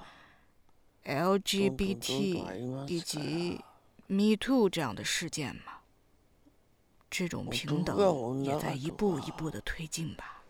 [1.05, 3.65] LGBT 以及
[4.09, 5.81] Me Too 这样的事件吗？
[7.09, 10.43] 这种平等也在一步一步的推进吧。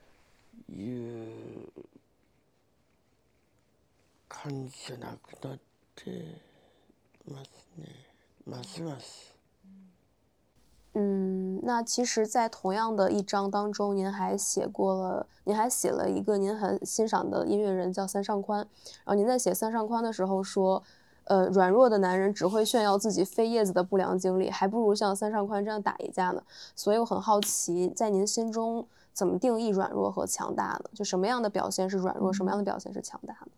[10.95, 18.59] 嗯，那其实，在同样的一章当中，您还写过了，您还写了一个您很欣赏的音乐人，叫三上宽。
[18.59, 20.83] 然后您在写三上宽的时候说，
[21.23, 26.43] 呃，软弱的男人只会炫耀自己飞叶子的不良经历，还不如像三上宽这样打一架呢。
[26.75, 30.89] 所以我很好奇，在您心中怎么定义软弱和强大呢？
[30.93, 33.51] 就什么样的表现是软弱，什么样的表现是强大呢？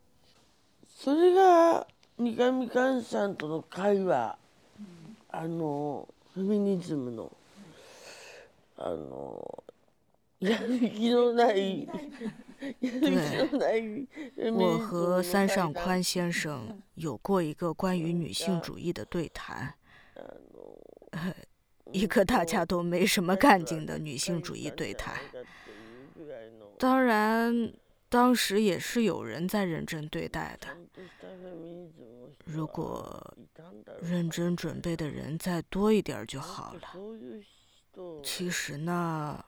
[1.04, 1.88] それが
[2.18, 4.38] 三上寛さんとの会話、
[5.32, 6.06] あの。
[6.38, 7.32] フェミニズムの
[8.78, 9.64] あの
[10.40, 14.08] やる気のないやる気のない
[14.52, 14.78] 我
[15.16, 19.76] 和三上宽先生有过一个关于女性主义的对谈，
[21.92, 25.16] 一个大家都没什么干劲的女性主义对谈。
[26.80, 27.72] 当然，
[28.11, 30.69] 当时也是有人在认真对待的。
[32.45, 33.37] 如果
[34.01, 36.95] 认真准备的人再多一点就好了。
[38.23, 39.45] 其实呢，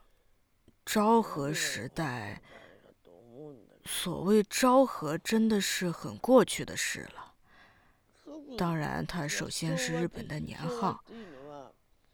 [0.85, 2.43] 昭和时代，
[3.87, 7.35] 所谓昭和真的是很过去的事了。
[8.59, 11.03] 当然，它首先是日本的年号，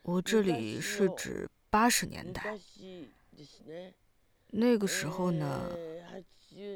[0.03, 2.57] 我这里是指八十年代。
[4.51, 5.73] 那个时候呢。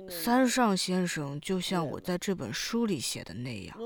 [0.08, 3.78] 三上先生就像我在这本书里写的那样，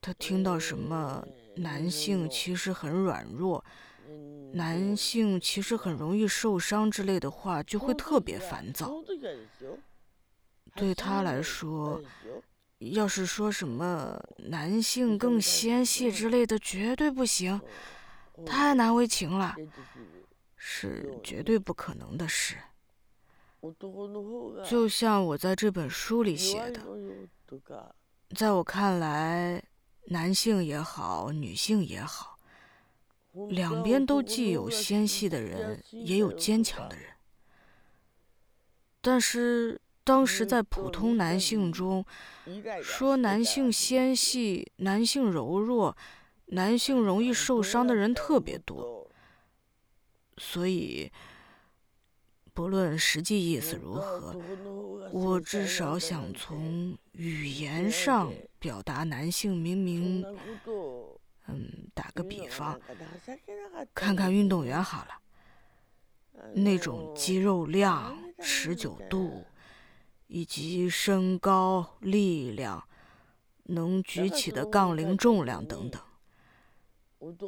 [0.00, 1.24] 他听到什么
[1.56, 3.64] 男性其实很软弱，
[4.54, 8.90] 男性其实很容易受伤之类的话，就会特别烦躁。
[10.74, 12.02] 对他来说，
[12.78, 17.60] 要是说什么男性更纤细之类的，绝对不行，
[18.44, 19.54] 太难为情了，
[20.56, 22.56] 是绝对不可能的事。
[24.68, 26.80] 就像我在这本书里写的，
[28.34, 29.62] 在我看来，
[30.06, 32.36] 男性也好，女性也好，
[33.50, 37.06] 两边都既有纤细的人，也有坚强的人。
[39.00, 42.04] 但是当时在普通男性中，
[42.82, 45.96] 说男性纤细、男性柔弱、
[46.46, 49.08] 男性容易受伤的人特别多，
[50.36, 51.12] 所以。
[52.54, 54.38] 不论实际意思如何，
[55.10, 60.24] 我至少想从语言上表达男性明明……
[61.48, 62.80] 嗯，打个比方，
[63.94, 69.44] 看看运动员好了，那种肌肉量、持久度，
[70.28, 72.84] 以及身高、力量，
[73.64, 76.00] 能举起的杠铃重量等等，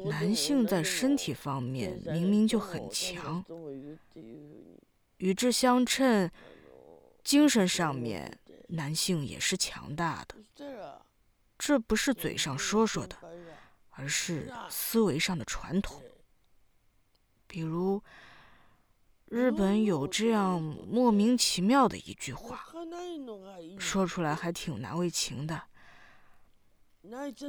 [0.09, 3.45] 男性在身体方面明明就很强。
[5.17, 6.29] 与之相称，
[7.23, 8.39] 精神上面，
[8.69, 10.35] 男性也是强大的。
[11.57, 13.17] 这不是嘴上说说的，
[13.91, 16.01] 而是思维上的传统。
[17.47, 18.03] 比如，
[19.27, 22.65] 日本有这样莫名其妙的一句话，
[23.79, 25.63] 说出来还挺难为情的。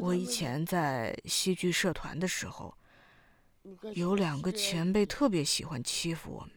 [0.01, 2.77] 我以前在戏剧社团的时候，
[3.95, 6.53] 有两个前辈特别喜欢欺负我们。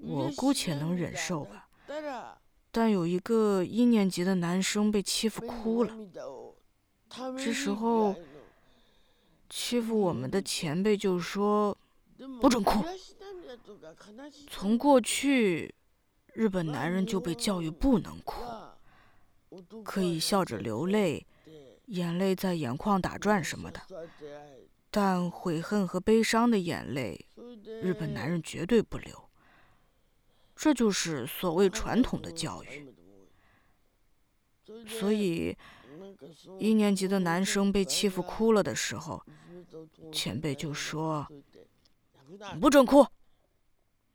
[0.00, 1.68] 我姑且能忍受吧，
[2.70, 5.94] 但有一个一年级的男生被欺负哭了。
[7.36, 8.14] 这时候，
[9.48, 11.76] 欺负我们的前辈就说
[12.40, 12.84] ：“不准哭。”
[14.48, 15.74] 从过去，
[16.34, 18.42] 日本男人就被教育不能哭，
[19.82, 21.26] 可以笑着流泪，
[21.86, 23.80] 眼泪在眼眶打转什么的。
[24.90, 27.26] 但悔恨和悲伤的眼泪，
[27.82, 29.27] 日本男人绝对不流。
[30.58, 32.92] 这就是所谓传统的教育。
[34.88, 35.56] 所以，
[36.58, 39.24] 一年级的男生被欺负哭了的时候，
[40.12, 41.26] 前辈就说
[42.60, 43.06] ：“不准哭。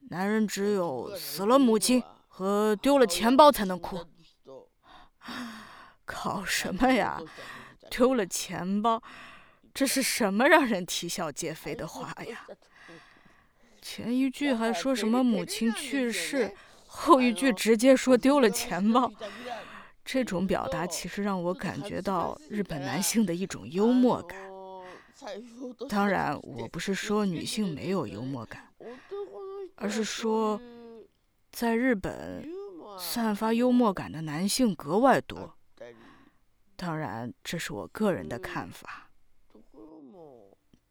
[0.10, 4.06] 男人只有死了母亲和丢了钱包才能哭。”
[6.04, 7.22] 考什么呀？
[7.90, 9.02] 丢了钱包？
[9.74, 12.46] 这是什么让人啼笑皆非的话呀？
[13.84, 16.50] 前一句还说什么母亲去世，
[16.88, 19.12] 后一句直接说丢了钱包。
[20.06, 24.40] 这种表达其实让我感觉到日本男性的一种幽默感。
[25.90, 28.70] 当然，我不是说女性没有幽默感，
[29.76, 30.60] 而是说，
[31.52, 32.50] 在日本，
[32.98, 35.58] 散发幽默感的男性格外多。
[36.78, 39.10] 当然，这是我个人的看法。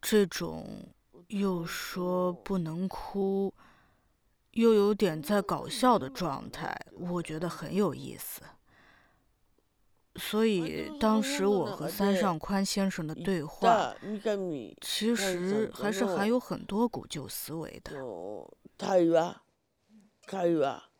[0.01, 0.92] 这种
[1.32, 3.52] 又说不能哭，
[4.52, 8.42] 又有点在搞笑的状态，我觉得很有意思。
[10.16, 13.94] 所以当时我和三上宽先生的对话，
[14.80, 17.92] 其实还是含有很多古旧思维的。
[18.78, 19.42] 会話、
[20.26, 20.90] 会話、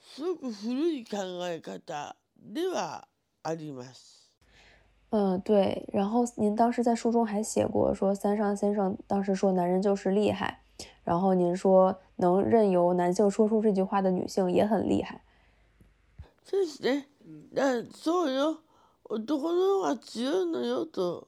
[0.00, 1.16] すごく古い考
[1.48, 3.08] え方では
[3.42, 4.23] あります。
[5.10, 5.88] 嗯，对。
[5.92, 10.62] 然后您当时在书中还写过，说三上先生当时说男人就是厉害，
[11.02, 15.22] 然后您说能任由男性说出这句话的女性也很厉害。
[16.44, 17.06] そうですね。
[17.54, 18.58] だそうよ。
[19.12, 21.26] 男の方が強いのよと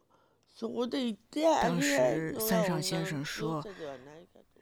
[0.55, 3.65] そこで言ってあ当时三上先生说，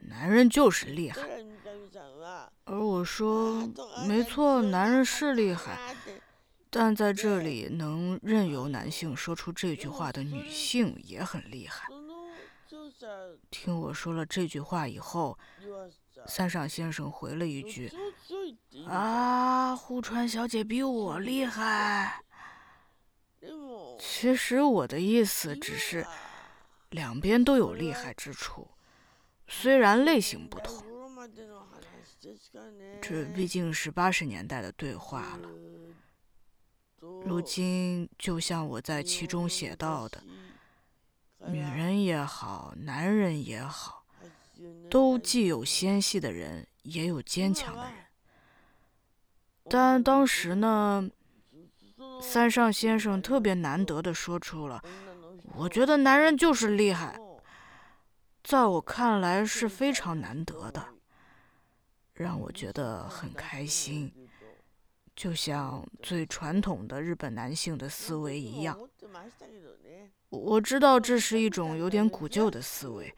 [0.09, 1.21] 男人就是厉害，
[2.65, 3.61] 而我说，
[4.07, 5.95] 没错，男人是厉害，
[6.78, 11.88] 但在这里能任由男性说出这句话的女性也很厉害。
[13.50, 15.38] 听我说了这句话以后，
[16.26, 17.90] 三上先生回了一句
[18.86, 22.20] ：“啊，户川小姐比我厉害。”
[23.98, 26.06] 其实我的意思只是，
[26.90, 28.68] 两边都有厉害之处，
[29.48, 30.84] 虽然类型不同。
[33.00, 35.48] 这毕竟是八十年代的对话了，
[37.24, 40.22] 如今就像我在其中写到的，
[41.48, 44.04] 女人也好，男人也好，
[44.90, 47.92] 都既有纤细的人，也有坚强的人。
[49.68, 51.10] 但当时呢？
[52.18, 54.82] 三上先生特别难得的说出了
[55.54, 57.20] ：“我觉得男人就是厉害。”
[58.42, 60.82] 在我看来是非常难得的，
[62.14, 64.10] 让我觉得很开心，
[65.15, 68.77] 就像最传统的日本男性的思维一样。
[70.29, 73.13] 我知道这是一种有点古旧的思维，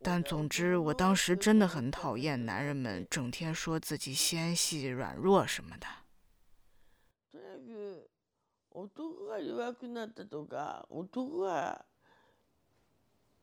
[0.00, 5.86] 但总之，我当时真的很讨厌男人们整天说自己纤细、软弱什么的。
[8.70, 11.84] 男が弱くなったとか男が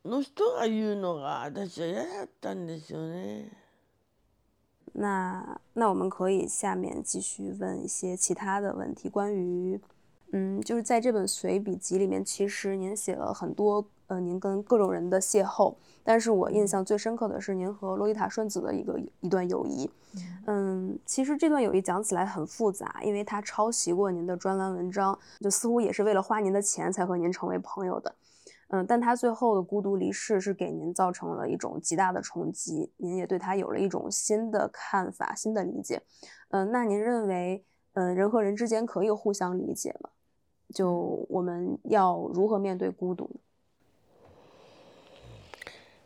[0.05, 3.51] の人が言うのが私は嫌だったんですよね。
[4.92, 9.80] 那那我们可以下面继续问一些其他的问题，关于
[10.32, 13.84] 嗯，就是在这本随笔集里面，其实您写了很多。
[14.10, 15.72] 呃，您跟各种人的邂逅，
[16.02, 19.88] 但是我印象最深刻的是您和洛丽塔顺子的一个一段友谊。
[20.46, 28.12] 嗯，其实这段友谊讲起来很复杂，因为他抄袭过您的专栏文章，就似乎也是为了花您的钱才和您成为朋友的。
[28.69, 36.01] 嗯，但他最后的孤独离世是给您造成了一种极大的冲击，您也对他有了一种新的看法、新的理解。
[36.49, 37.63] 嗯，那您认为，
[37.93, 40.09] 嗯，人和人之间可以互相理解吗？
[40.73, 43.29] 就我们要如何面对孤独？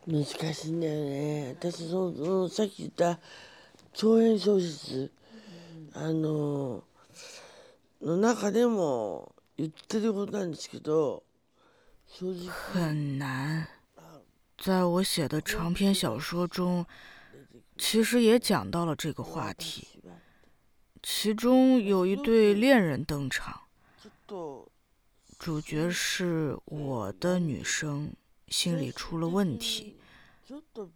[0.07, 3.19] 難しいんだよね私そのさっき言った
[3.93, 5.11] 長編小説
[5.93, 6.83] あの
[8.01, 11.21] の中でも言ってることなんですけど
[12.48, 13.66] 很难。
[14.58, 16.86] 在我写的长篇小说中，
[17.76, 20.00] 其实也讲到了这个话题。
[21.02, 23.62] 其中有一对恋人登场，
[25.38, 28.12] 主角是我的女生。
[28.48, 29.96] 心里出了问题，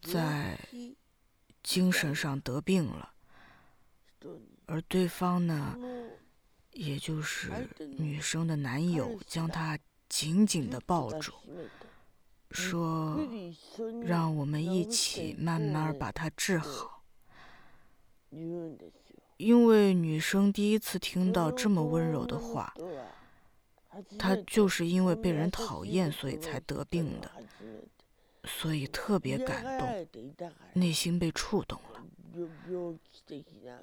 [0.03, 0.61] 在
[1.63, 3.15] 精神上得病了，
[4.67, 5.77] 而对方呢，
[6.73, 7.51] 也就是
[7.97, 9.77] 女生的男友，将她
[10.09, 11.33] 紧紧地抱住，
[12.51, 13.21] 说
[14.03, 17.05] ：“让我们一起慢慢把她治好。”
[19.37, 22.75] 因为女生第一次听到这么温柔的话，
[24.19, 27.31] 她就是因为被人讨厌，所以才得病的，
[28.45, 30.09] 所以特别感动，
[30.73, 32.03] 内心被触动了。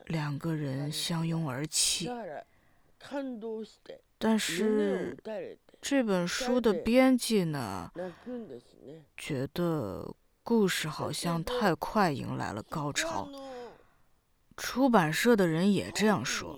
[0.08, 2.10] 两个人相拥而泣，
[4.18, 5.18] 但是
[5.88, 7.92] 这本书的编辑呢，
[9.16, 13.30] 觉得故事好像太快迎来了高潮。
[14.58, 16.58] 出版社的人也这样说，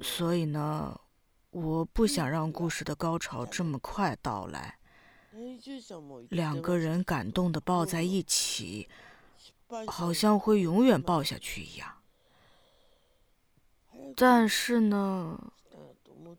[0.00, 0.98] 所以呢，
[1.50, 4.78] 我不想让故事的高潮这么快到来。
[6.30, 8.88] 两个人感动的抱在一起。
[9.86, 11.92] 好像会永远抱下去一样，
[14.14, 15.52] 但是呢，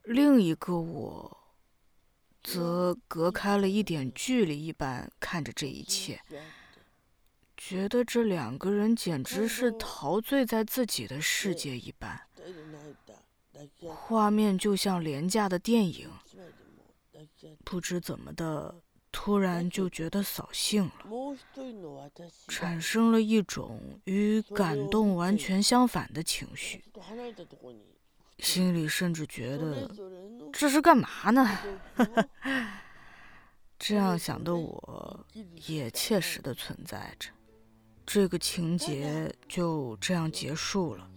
[0.03, 1.37] 另一个我，
[2.43, 6.21] 则隔开了一点距离一般看着这一切，
[7.55, 12.21] 觉得这两个人简直是陶醉在自己的世界一般，
[13.87, 16.09] 画面就像廉价的电影，
[17.63, 18.75] 不知怎么的。
[19.09, 22.11] 突然就觉得扫兴了，
[22.47, 26.83] 产生了一种与感动完全相反的情绪，
[28.39, 29.89] 心里甚至觉得
[30.53, 31.57] 这是干嘛呢？
[33.79, 35.25] 这样想的我
[35.67, 37.29] 也切实的存在着。
[38.05, 41.09] 这个情节就这样结束了，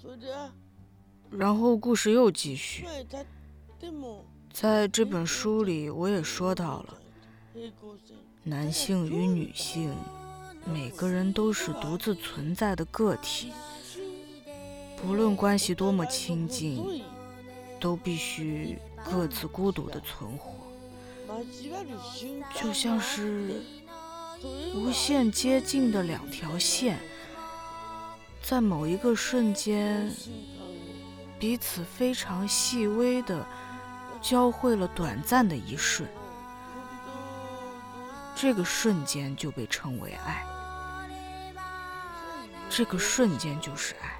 [1.31, 2.85] 然后故事又继续。
[4.53, 6.99] 在这本书里，我也说到了。
[8.43, 9.95] 男性与女性，
[10.65, 13.53] 每个人都是独自存在的个体，
[15.03, 17.03] 不论关系多么亲近，
[17.81, 20.53] 都必须各自孤独的存活，
[22.55, 23.63] 就像是
[24.75, 26.99] 无限接近的两条线，
[28.43, 30.15] 在某一个瞬间，
[31.39, 33.47] 彼此非常细微的
[34.21, 36.07] 交汇了短暂的一瞬。
[38.37, 40.45] 这个瞬间就被称为爱，
[42.69, 44.20] 这个瞬间就是爱。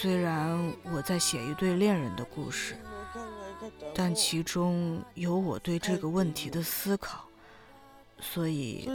[0.00, 2.74] 虽然我在写一对恋人的故事，
[3.94, 7.26] 但其中有我对这个问题的思考，
[8.18, 8.88] 所以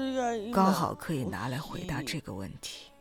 [0.51, 2.91] 刚好可以拿来回答这个问题。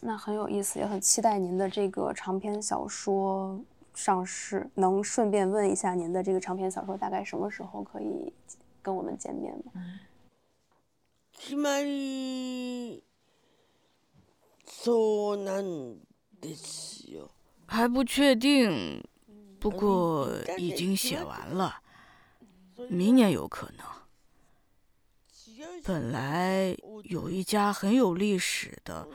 [0.00, 3.60] 那很有意思，也很期待您的这个长篇小说
[3.94, 4.70] 上市。
[4.76, 8.32] 能顺便问一下，您的这个长篇小说大概什么时候可以
[8.80, 9.72] 跟我们见面吗？
[17.66, 19.02] 还不确定，
[19.58, 21.82] 不过已经写完了，
[22.88, 23.86] 明年有可能。
[25.82, 29.08] 本来有一家很有历史的。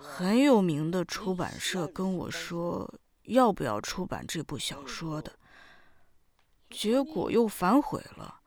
[0.00, 2.92] 很有名的出版社跟我说
[3.24, 5.32] 要不要出版这部小说的，
[6.70, 8.41] 结果又反悔了。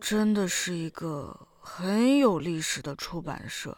[0.00, 3.76] 真的是一个很有历史的出版社，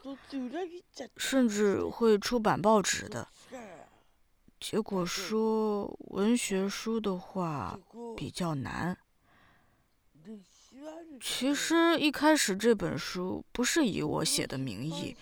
[1.16, 3.28] 甚至会出版报纸的。
[4.60, 7.78] 结果说文学书的话
[8.16, 8.98] 比较难。
[11.20, 15.16] 其实一开始这本书不是以我写的名义。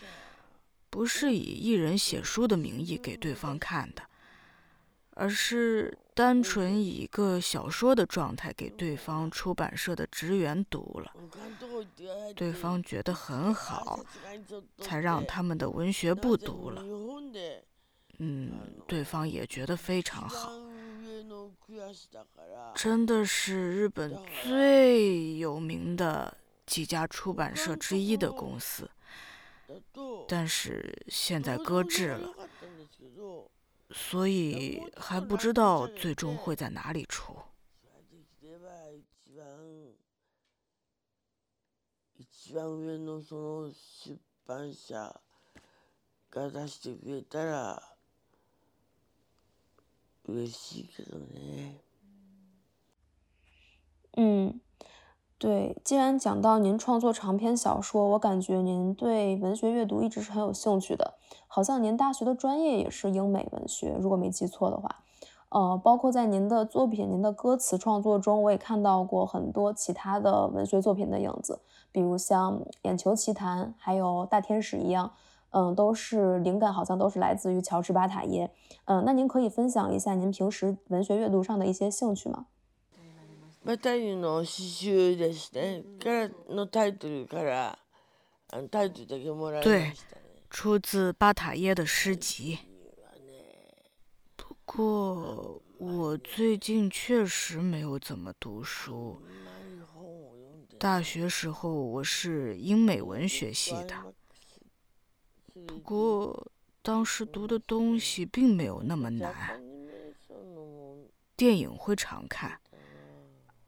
[0.88, 4.02] 不是以一人写书的名义给对方看的，
[5.10, 11.12] 而是单纯以一个小说的状态给对方出版社的职员读了，
[12.34, 14.00] 对方觉得很好，
[14.78, 16.82] 才让他们的文学部读了。
[18.18, 18.50] 嗯，
[18.86, 20.50] 对方也觉得非常好，
[22.74, 28.88] 真的是日本最有名的几家出版社之一的公司。
[30.26, 32.32] 但是现在搁置了，
[33.90, 37.36] 所以还不知道最终会在哪里出。
[54.16, 54.60] 嗯。
[55.38, 61.12] 对，既然讲到您创作长篇小说，我感觉您对文学阅读一直是很有兴趣的。
[61.46, 65.02] 好像您大学的专业也是英美文学，如果没记错的话。
[65.50, 71.60] 呃，包括在您的作品、您的歌词创作中，我也看到过很多其他的文学作品的影子，
[71.92, 75.12] 比如像《眼球奇谈》，还有《大天使》一样，
[75.50, 78.50] 嗯，都是灵感好像都是来自于乔治巴塔耶。
[78.86, 82.46] 嗯，那您可以分享一下您平时文学阅读上的一些兴趣吗？
[83.65, 85.83] バタイユの詩集ですね。
[86.03, 87.77] からのタイトルから
[88.51, 90.21] あのタイトルだけもらいましたね。
[90.49, 92.57] 出自巴塔耶的诗集。
[94.35, 99.21] 不过我最近确实没有怎么读书。
[100.79, 103.95] 大学时候我是英美文学系的，
[105.67, 106.51] 不过
[106.81, 109.61] 当时读的东西并没有那么难。
[111.37, 112.59] 电影会常看。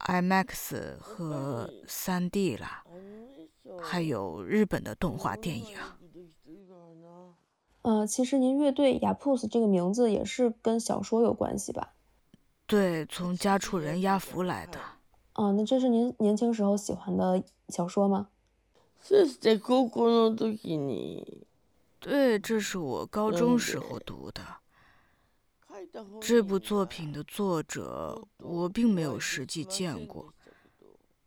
[0.07, 2.85] IMAX 和 3D 啦，
[3.81, 5.77] 还有日本的动画电影。
[7.83, 11.95] 呃，其实您乐队雅普斯这个名字也是跟小说有关系吧？
[12.67, 14.79] 对，从家畜人亚福来的。
[15.35, 18.29] 哦，那这是您年轻时候喜欢的小说吗？
[22.01, 24.43] 对，这是我高中时候读的。
[26.21, 30.33] 这部作品的作者我并没有实际见过，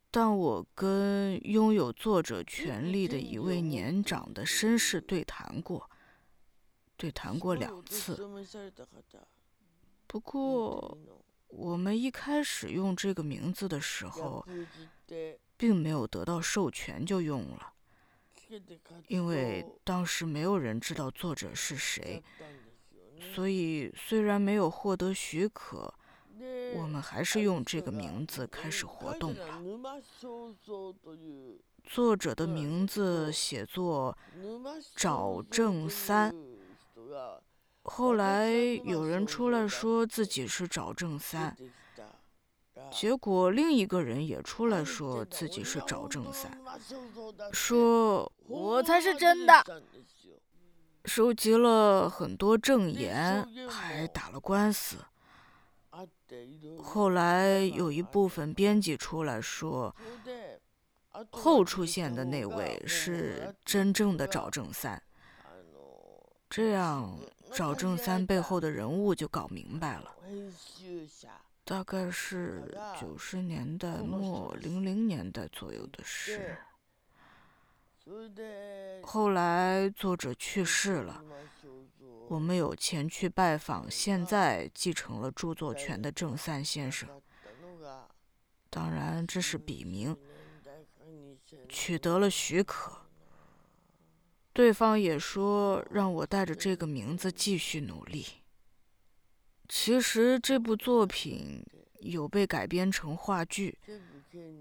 [0.09, 5.89] 但我跟拥有作者权利的一位年长的绅士对谈过，
[6.97, 8.15] 对谈过两次。
[10.07, 10.97] 不过，
[11.47, 14.45] 我们一开始用这个名字的时候，
[15.55, 17.73] 并没有得到授权就用了，
[19.07, 22.21] 因为当时没有人知道作者是谁。
[23.21, 25.93] 所以，虽然没有获得许可，
[26.75, 29.61] 我们还是用这个名字开始活动了。
[31.83, 34.17] 作者的名字写作
[34.95, 36.33] 找正三，
[37.83, 41.55] 后来有人出来说自己是找正三，
[42.91, 46.59] 结果另一个人也出来说自己是找正三，
[47.51, 49.83] 说我才是真的。
[51.05, 54.97] 收集了很多证言，还打了官司。
[56.81, 59.93] 后来有一部分编辑出来说，
[61.31, 65.01] 后出现的那位是真正的赵正三。
[66.49, 67.17] 这样，
[67.53, 70.15] 赵正三背后的人物就搞明白了。
[71.63, 76.57] 大概是九十年代末、零零年代左右的事。
[79.03, 81.23] 后来作者去世了，
[82.27, 87.09] 我们有前去拜访现在继承了著作权的郑三先生。
[88.69, 90.15] 当然这是笔名，
[91.67, 92.97] 取得了许可。
[94.53, 98.25] 对方也说让我带着这个名字继续努力。
[99.67, 101.65] 其实这部作品
[101.99, 103.77] 有被改编成话剧，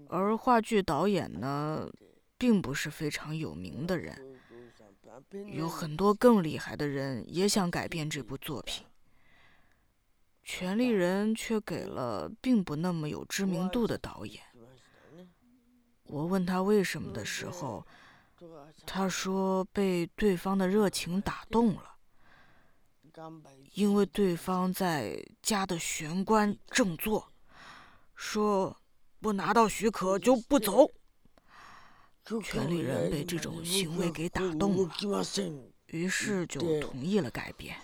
[0.09, 1.89] 而话剧导演呢？
[2.41, 4.19] 并不是非常有名的人，
[5.53, 8.83] 有很多更厉害的人也想改变这部作品，
[10.43, 14.41] 权利人却给了并不那么有知名度的导演。
[16.05, 17.85] 我问他为什么的时候，
[18.87, 21.95] 他说被对方的热情打动了，
[23.73, 27.31] 因为对方在家的玄关正坐，
[28.15, 28.75] 说
[29.19, 30.89] 不拿到许可就不走。
[32.43, 34.89] 权利人被这种行为给打动了，
[35.87, 37.75] 于是就同意了改变。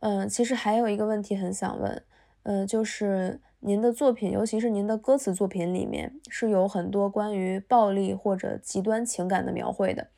[0.00, 2.04] 嗯，其实还有一个问题很想问，
[2.44, 10.10] 嗯，就是您的作品，尤其是您的歌词作品里面，是有很多关于暴力或者极端情感的描绘的。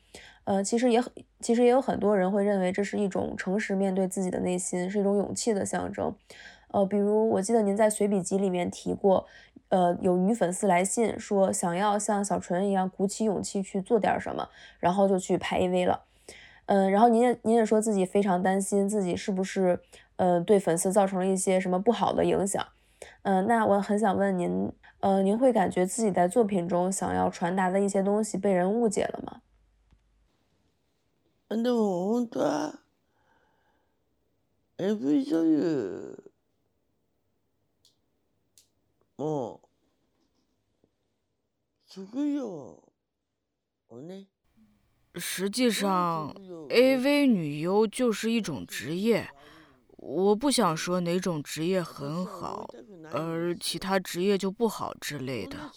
[0.47, 6.15] 呃，其实也很，其实也有很多人会认为这是一种诚实面对自己的内心，是一种勇气的象征。
[6.69, 9.25] 呃，比如我记得您在随笔集里面提过，
[9.67, 14.47] 呃，有女粉丝来信说想要像小纯一样鼓起勇气去做点什么，
[14.79, 16.05] 然后就去拍 AV 了。
[16.67, 19.77] 嗯，然后您也您也说自己非常担心自己是不是，
[20.15, 22.65] 呃，对粉丝造成了一些什么不好的影响。
[23.23, 24.71] 嗯，那我很想问您，
[25.01, 29.41] 呃，您会感觉自己在作品中想要传达的一些东西被人误解了吗？
[31.48, 32.80] でも本当は
[34.78, 36.32] AV 女優
[39.16, 39.60] も
[41.86, 42.82] 職業
[43.88, 44.26] をね。
[45.14, 46.34] 实际上，
[46.70, 49.28] AV 女优就是一种职业。
[49.98, 52.66] 我不想说哪种职业很好，
[53.12, 55.70] 而其他职业就不好之类的。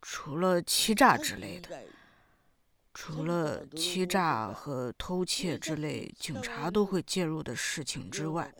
[0.00, 1.82] 除了欺诈之类的，
[2.93, 8.53] 除了欺诈和偷窃之类警察都会介入的事情之外，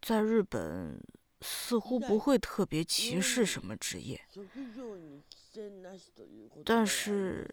[0.00, 0.98] 在日本
[1.42, 4.20] 似乎不会特别歧视什么职业。
[6.64, 7.46] 但是，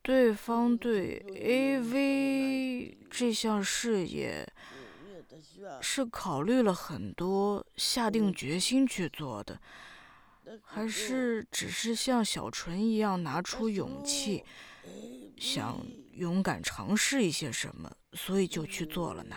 [0.00, 4.50] 对方对 AV 这项事业
[5.80, 9.60] 是考虑了很多，下定决心去做的。
[10.60, 14.44] 还是只是像小纯一样拿出勇气，
[15.36, 15.80] 想
[16.12, 19.36] 勇敢尝试一些什么，所以就去做了呢？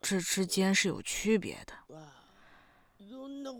[0.00, 1.74] 这之间是有区别的。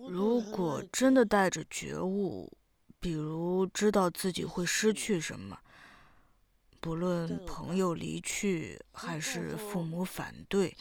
[0.09, 2.51] 如果真的带着觉悟，
[2.99, 5.59] 比如知道自己会失去什么。
[6.81, 10.74] 不论朋友离去还是父母反对，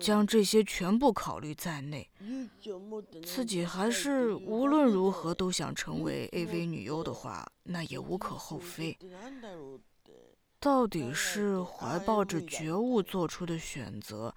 [0.00, 2.08] 将这些全部考虑在内，
[3.22, 8.98] 自己还是无论如何都想成为 AV 女优的话，那也无可厚非。
[10.58, 14.34] 到底是怀抱着觉悟做出的选择。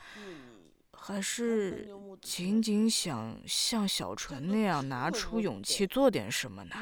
[1.07, 1.87] 还是
[2.19, 6.75] 仅仅想像小纯那样拿出勇气做点什么呢？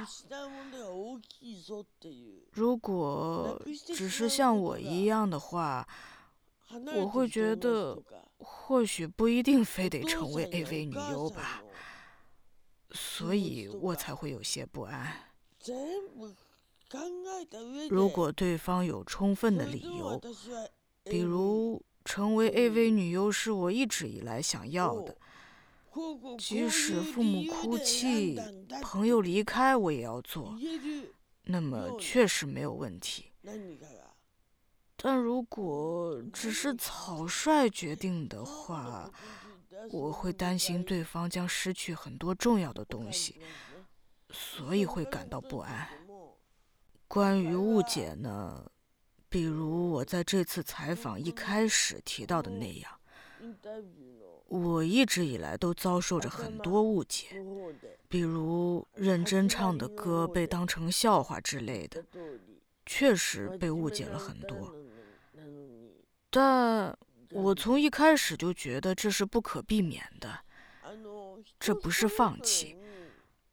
[2.54, 3.62] 如果
[3.94, 5.86] 只是像我一样的话，
[6.96, 8.02] 我会觉得
[8.38, 11.62] 或许不一定非得成为 AV 女优吧，
[12.92, 15.14] 所以我才会有些不安。
[17.90, 20.18] 如果对方有充分的理由，
[21.04, 21.84] 比如……
[22.06, 25.18] 成为 AV 女优是我一直以来想要的，
[26.38, 28.40] 即使父母哭泣、
[28.82, 30.56] 朋友离开，我也要做。
[31.44, 33.32] 那么确实没有问题。
[34.96, 39.12] 但如果只是草率决定的话，
[39.92, 43.42] 我会担心对方将失去很多重要的东西，
[44.30, 45.90] 所以会感到不安。
[47.08, 48.72] 关于误解呢？
[49.34, 52.92] 比如我在这次采访一开始提到的那样，
[54.46, 57.44] 我一直以来都遭受着很多误解，
[58.08, 62.06] 比如认真唱的歌被当成笑话之类的，
[62.86, 64.76] 确实被误解了很多。
[66.30, 66.96] 但
[67.32, 70.42] 我从一开始就觉得这是不可避免的，
[71.60, 72.78] 这不是放弃，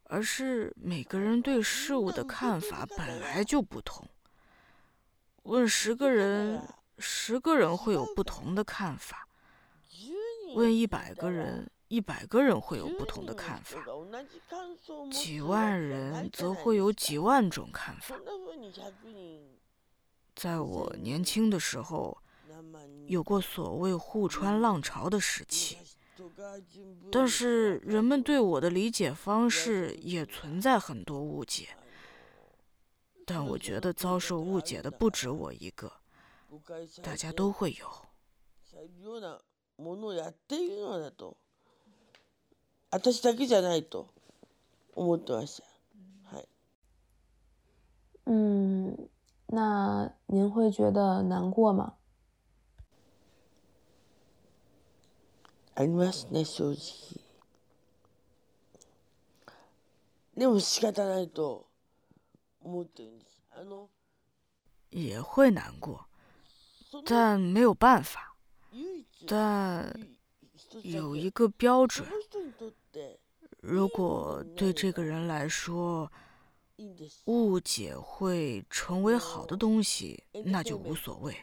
[0.03, 4.07] 而是每个人对事物的看法本来就不同。
[5.45, 6.63] 问十个人，
[6.99, 9.17] 十个人会有不同的看法；
[10.55, 13.81] 问一百个人，一百个人会有不同的看法；
[15.11, 18.17] 几万人则会有几万种看法。
[20.35, 22.17] 在我年轻的时候，
[23.07, 25.79] 有过所谓“互穿浪潮”的时期，
[27.11, 31.71] 但是人们对我的理解方式也存在很多误解。
[33.30, 35.92] 但我觉得遭受误解的不止我一个，
[37.02, 37.88] 大家都会有。
[48.28, 49.10] 嗯，
[49.48, 51.96] 那您会觉得难过吗？
[55.76, 57.20] ありますね正直。
[60.38, 61.68] でも仕方ないと。
[64.91, 66.07] 也会难过，
[67.05, 68.37] 但没有办法。
[69.27, 69.95] 但
[70.83, 72.07] 有一个标准：
[73.61, 76.11] 如果对这个人来说，
[77.27, 81.37] 误解会成为好的东西，那就无所谓。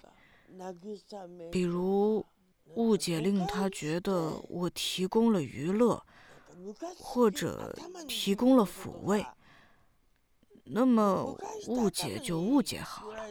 [1.51, 2.25] 比如，
[2.75, 6.03] 误解令他觉得我提供了娱乐，
[6.97, 7.73] 或者
[8.07, 9.25] 提供了抚慰。
[10.69, 11.37] 那么
[11.67, 13.23] 误解就误解好了。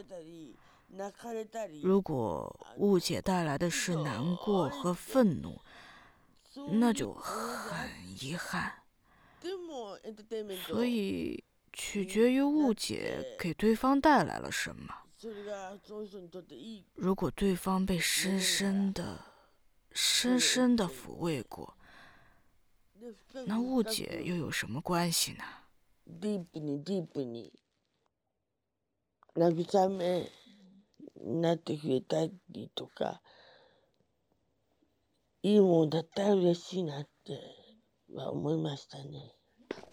[1.83, 5.61] 如果误解带来的是难过和愤怒，
[6.79, 8.73] 那就很遗憾。
[10.65, 14.93] 所以取决于误解给对方带来了什么。
[16.95, 19.19] 如果对方被深深的、
[19.91, 21.77] 深深的抚慰过，
[23.45, 25.43] 那误解又有什么关系呢？
[26.06, 27.52] ディープにディープに
[29.36, 30.28] 慰め
[31.24, 33.20] になってくれたりとか
[35.42, 37.38] いいもんだったら嬉しいなって
[38.14, 39.34] は思いましたね。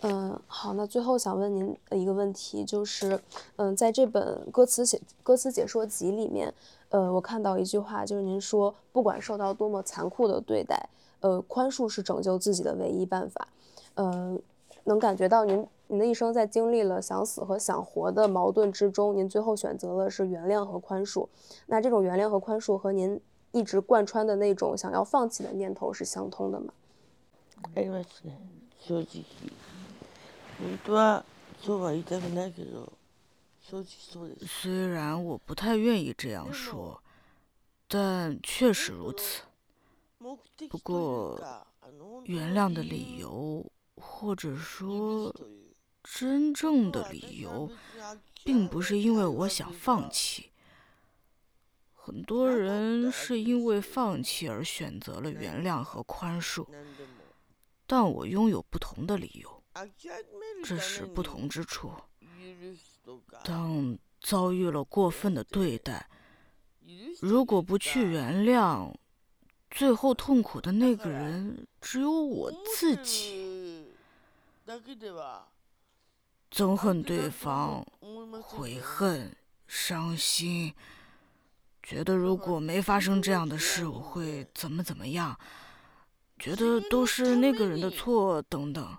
[0.01, 3.22] 嗯，好，那最后想问您的一个问题就是，
[3.55, 6.53] 嗯，在这本歌词写歌词解说集里面，
[6.89, 10.89] 呃，我看到一句话，就是您说，不管受到多么残酷的对待，
[11.22, 13.47] 呃，宽恕是拯救自己的唯一办法。
[13.95, 14.38] 呃，
[14.84, 21.28] 能感觉到您 您的一生在经历了想死和想活的矛盾之中，您最后选择了是原谅和宽恕。
[21.66, 23.20] 那这种原谅和宽恕和您
[23.51, 26.74] 一直贯穿的那种想要放弃的念头是相通的吗？
[27.76, 28.32] 哎，我是
[28.80, 29.26] 手机。
[30.60, 31.24] 本当は
[31.62, 32.91] そうは言いたくないけど、
[33.62, 34.45] 正直そうです。
[34.45, 37.01] 虽然我不太愿意这样说，
[37.88, 39.43] 但确实如此。
[40.70, 41.39] 不过，
[42.26, 45.34] 原谅的理由，或者说
[46.05, 47.70] 真正的理由，
[48.44, 50.50] 并不是因为我想放弃。
[51.94, 56.66] 很多人是因为放弃而选择了原谅和宽恕，
[57.86, 59.62] 但我拥有不同的理由。
[60.62, 61.90] 这是不同之处。
[63.42, 66.07] 当遭遇了过分的对待，
[67.20, 68.94] 如果不去原谅，
[69.70, 73.90] 最后痛苦的那个人只有我自己。
[76.55, 77.84] 憎恨对方，
[78.40, 79.34] 悔恨，
[79.66, 80.72] 伤心，
[81.82, 85.36] 觉得如果没发生这样的事，我会怎么怎么样，
[86.38, 88.96] 觉得都是那个人的错，等等。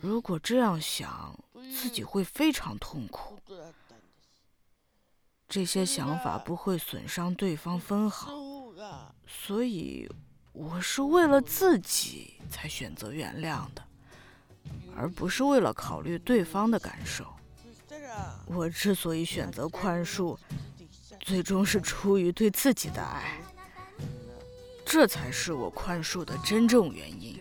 [0.00, 1.38] 如果这样想，
[1.76, 3.38] 自己会非常痛苦。
[5.46, 8.32] 这些想法不会损伤对方分毫，
[9.26, 10.10] 所以
[10.54, 13.86] 我是为了自己才选择原谅的，
[14.96, 17.24] 而不是为了考虑对方的感受。
[18.46, 20.36] 我之所以选择宽恕，
[21.20, 23.40] 最终是出于对自己的爱，
[24.84, 27.40] 这才是我宽恕的真正原因。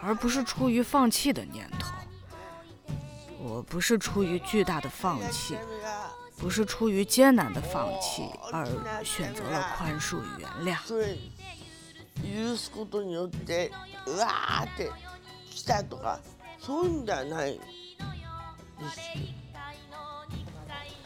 [0.00, 1.92] 而不是出于放弃的念头，
[3.40, 5.56] 我不是出于巨大的放弃，
[6.36, 8.64] 不是出于艰难的放弃而
[9.02, 10.78] 选择了宽恕与原谅。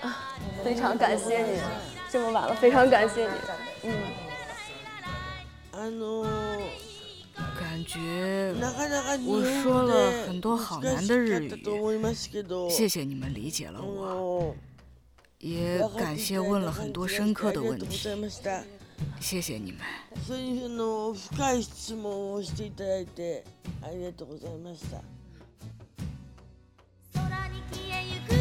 [0.02, 1.60] 啊，非常感谢你，
[2.10, 3.34] 这么晚了，非常感谢你。
[3.84, 3.94] 嗯。
[7.60, 8.56] 感觉
[9.26, 11.50] 我说了很多好难的日语，
[12.70, 14.56] 谢谢你们理解了我，
[15.40, 17.98] 也感谢问了很多深刻的问题，
[19.20, 19.82] 谢谢你们。
[20.26, 23.44] そういうの深い質問をしていただいて
[23.84, 25.02] ありがとうございました。
[27.29, 28.40] 空に消えゆく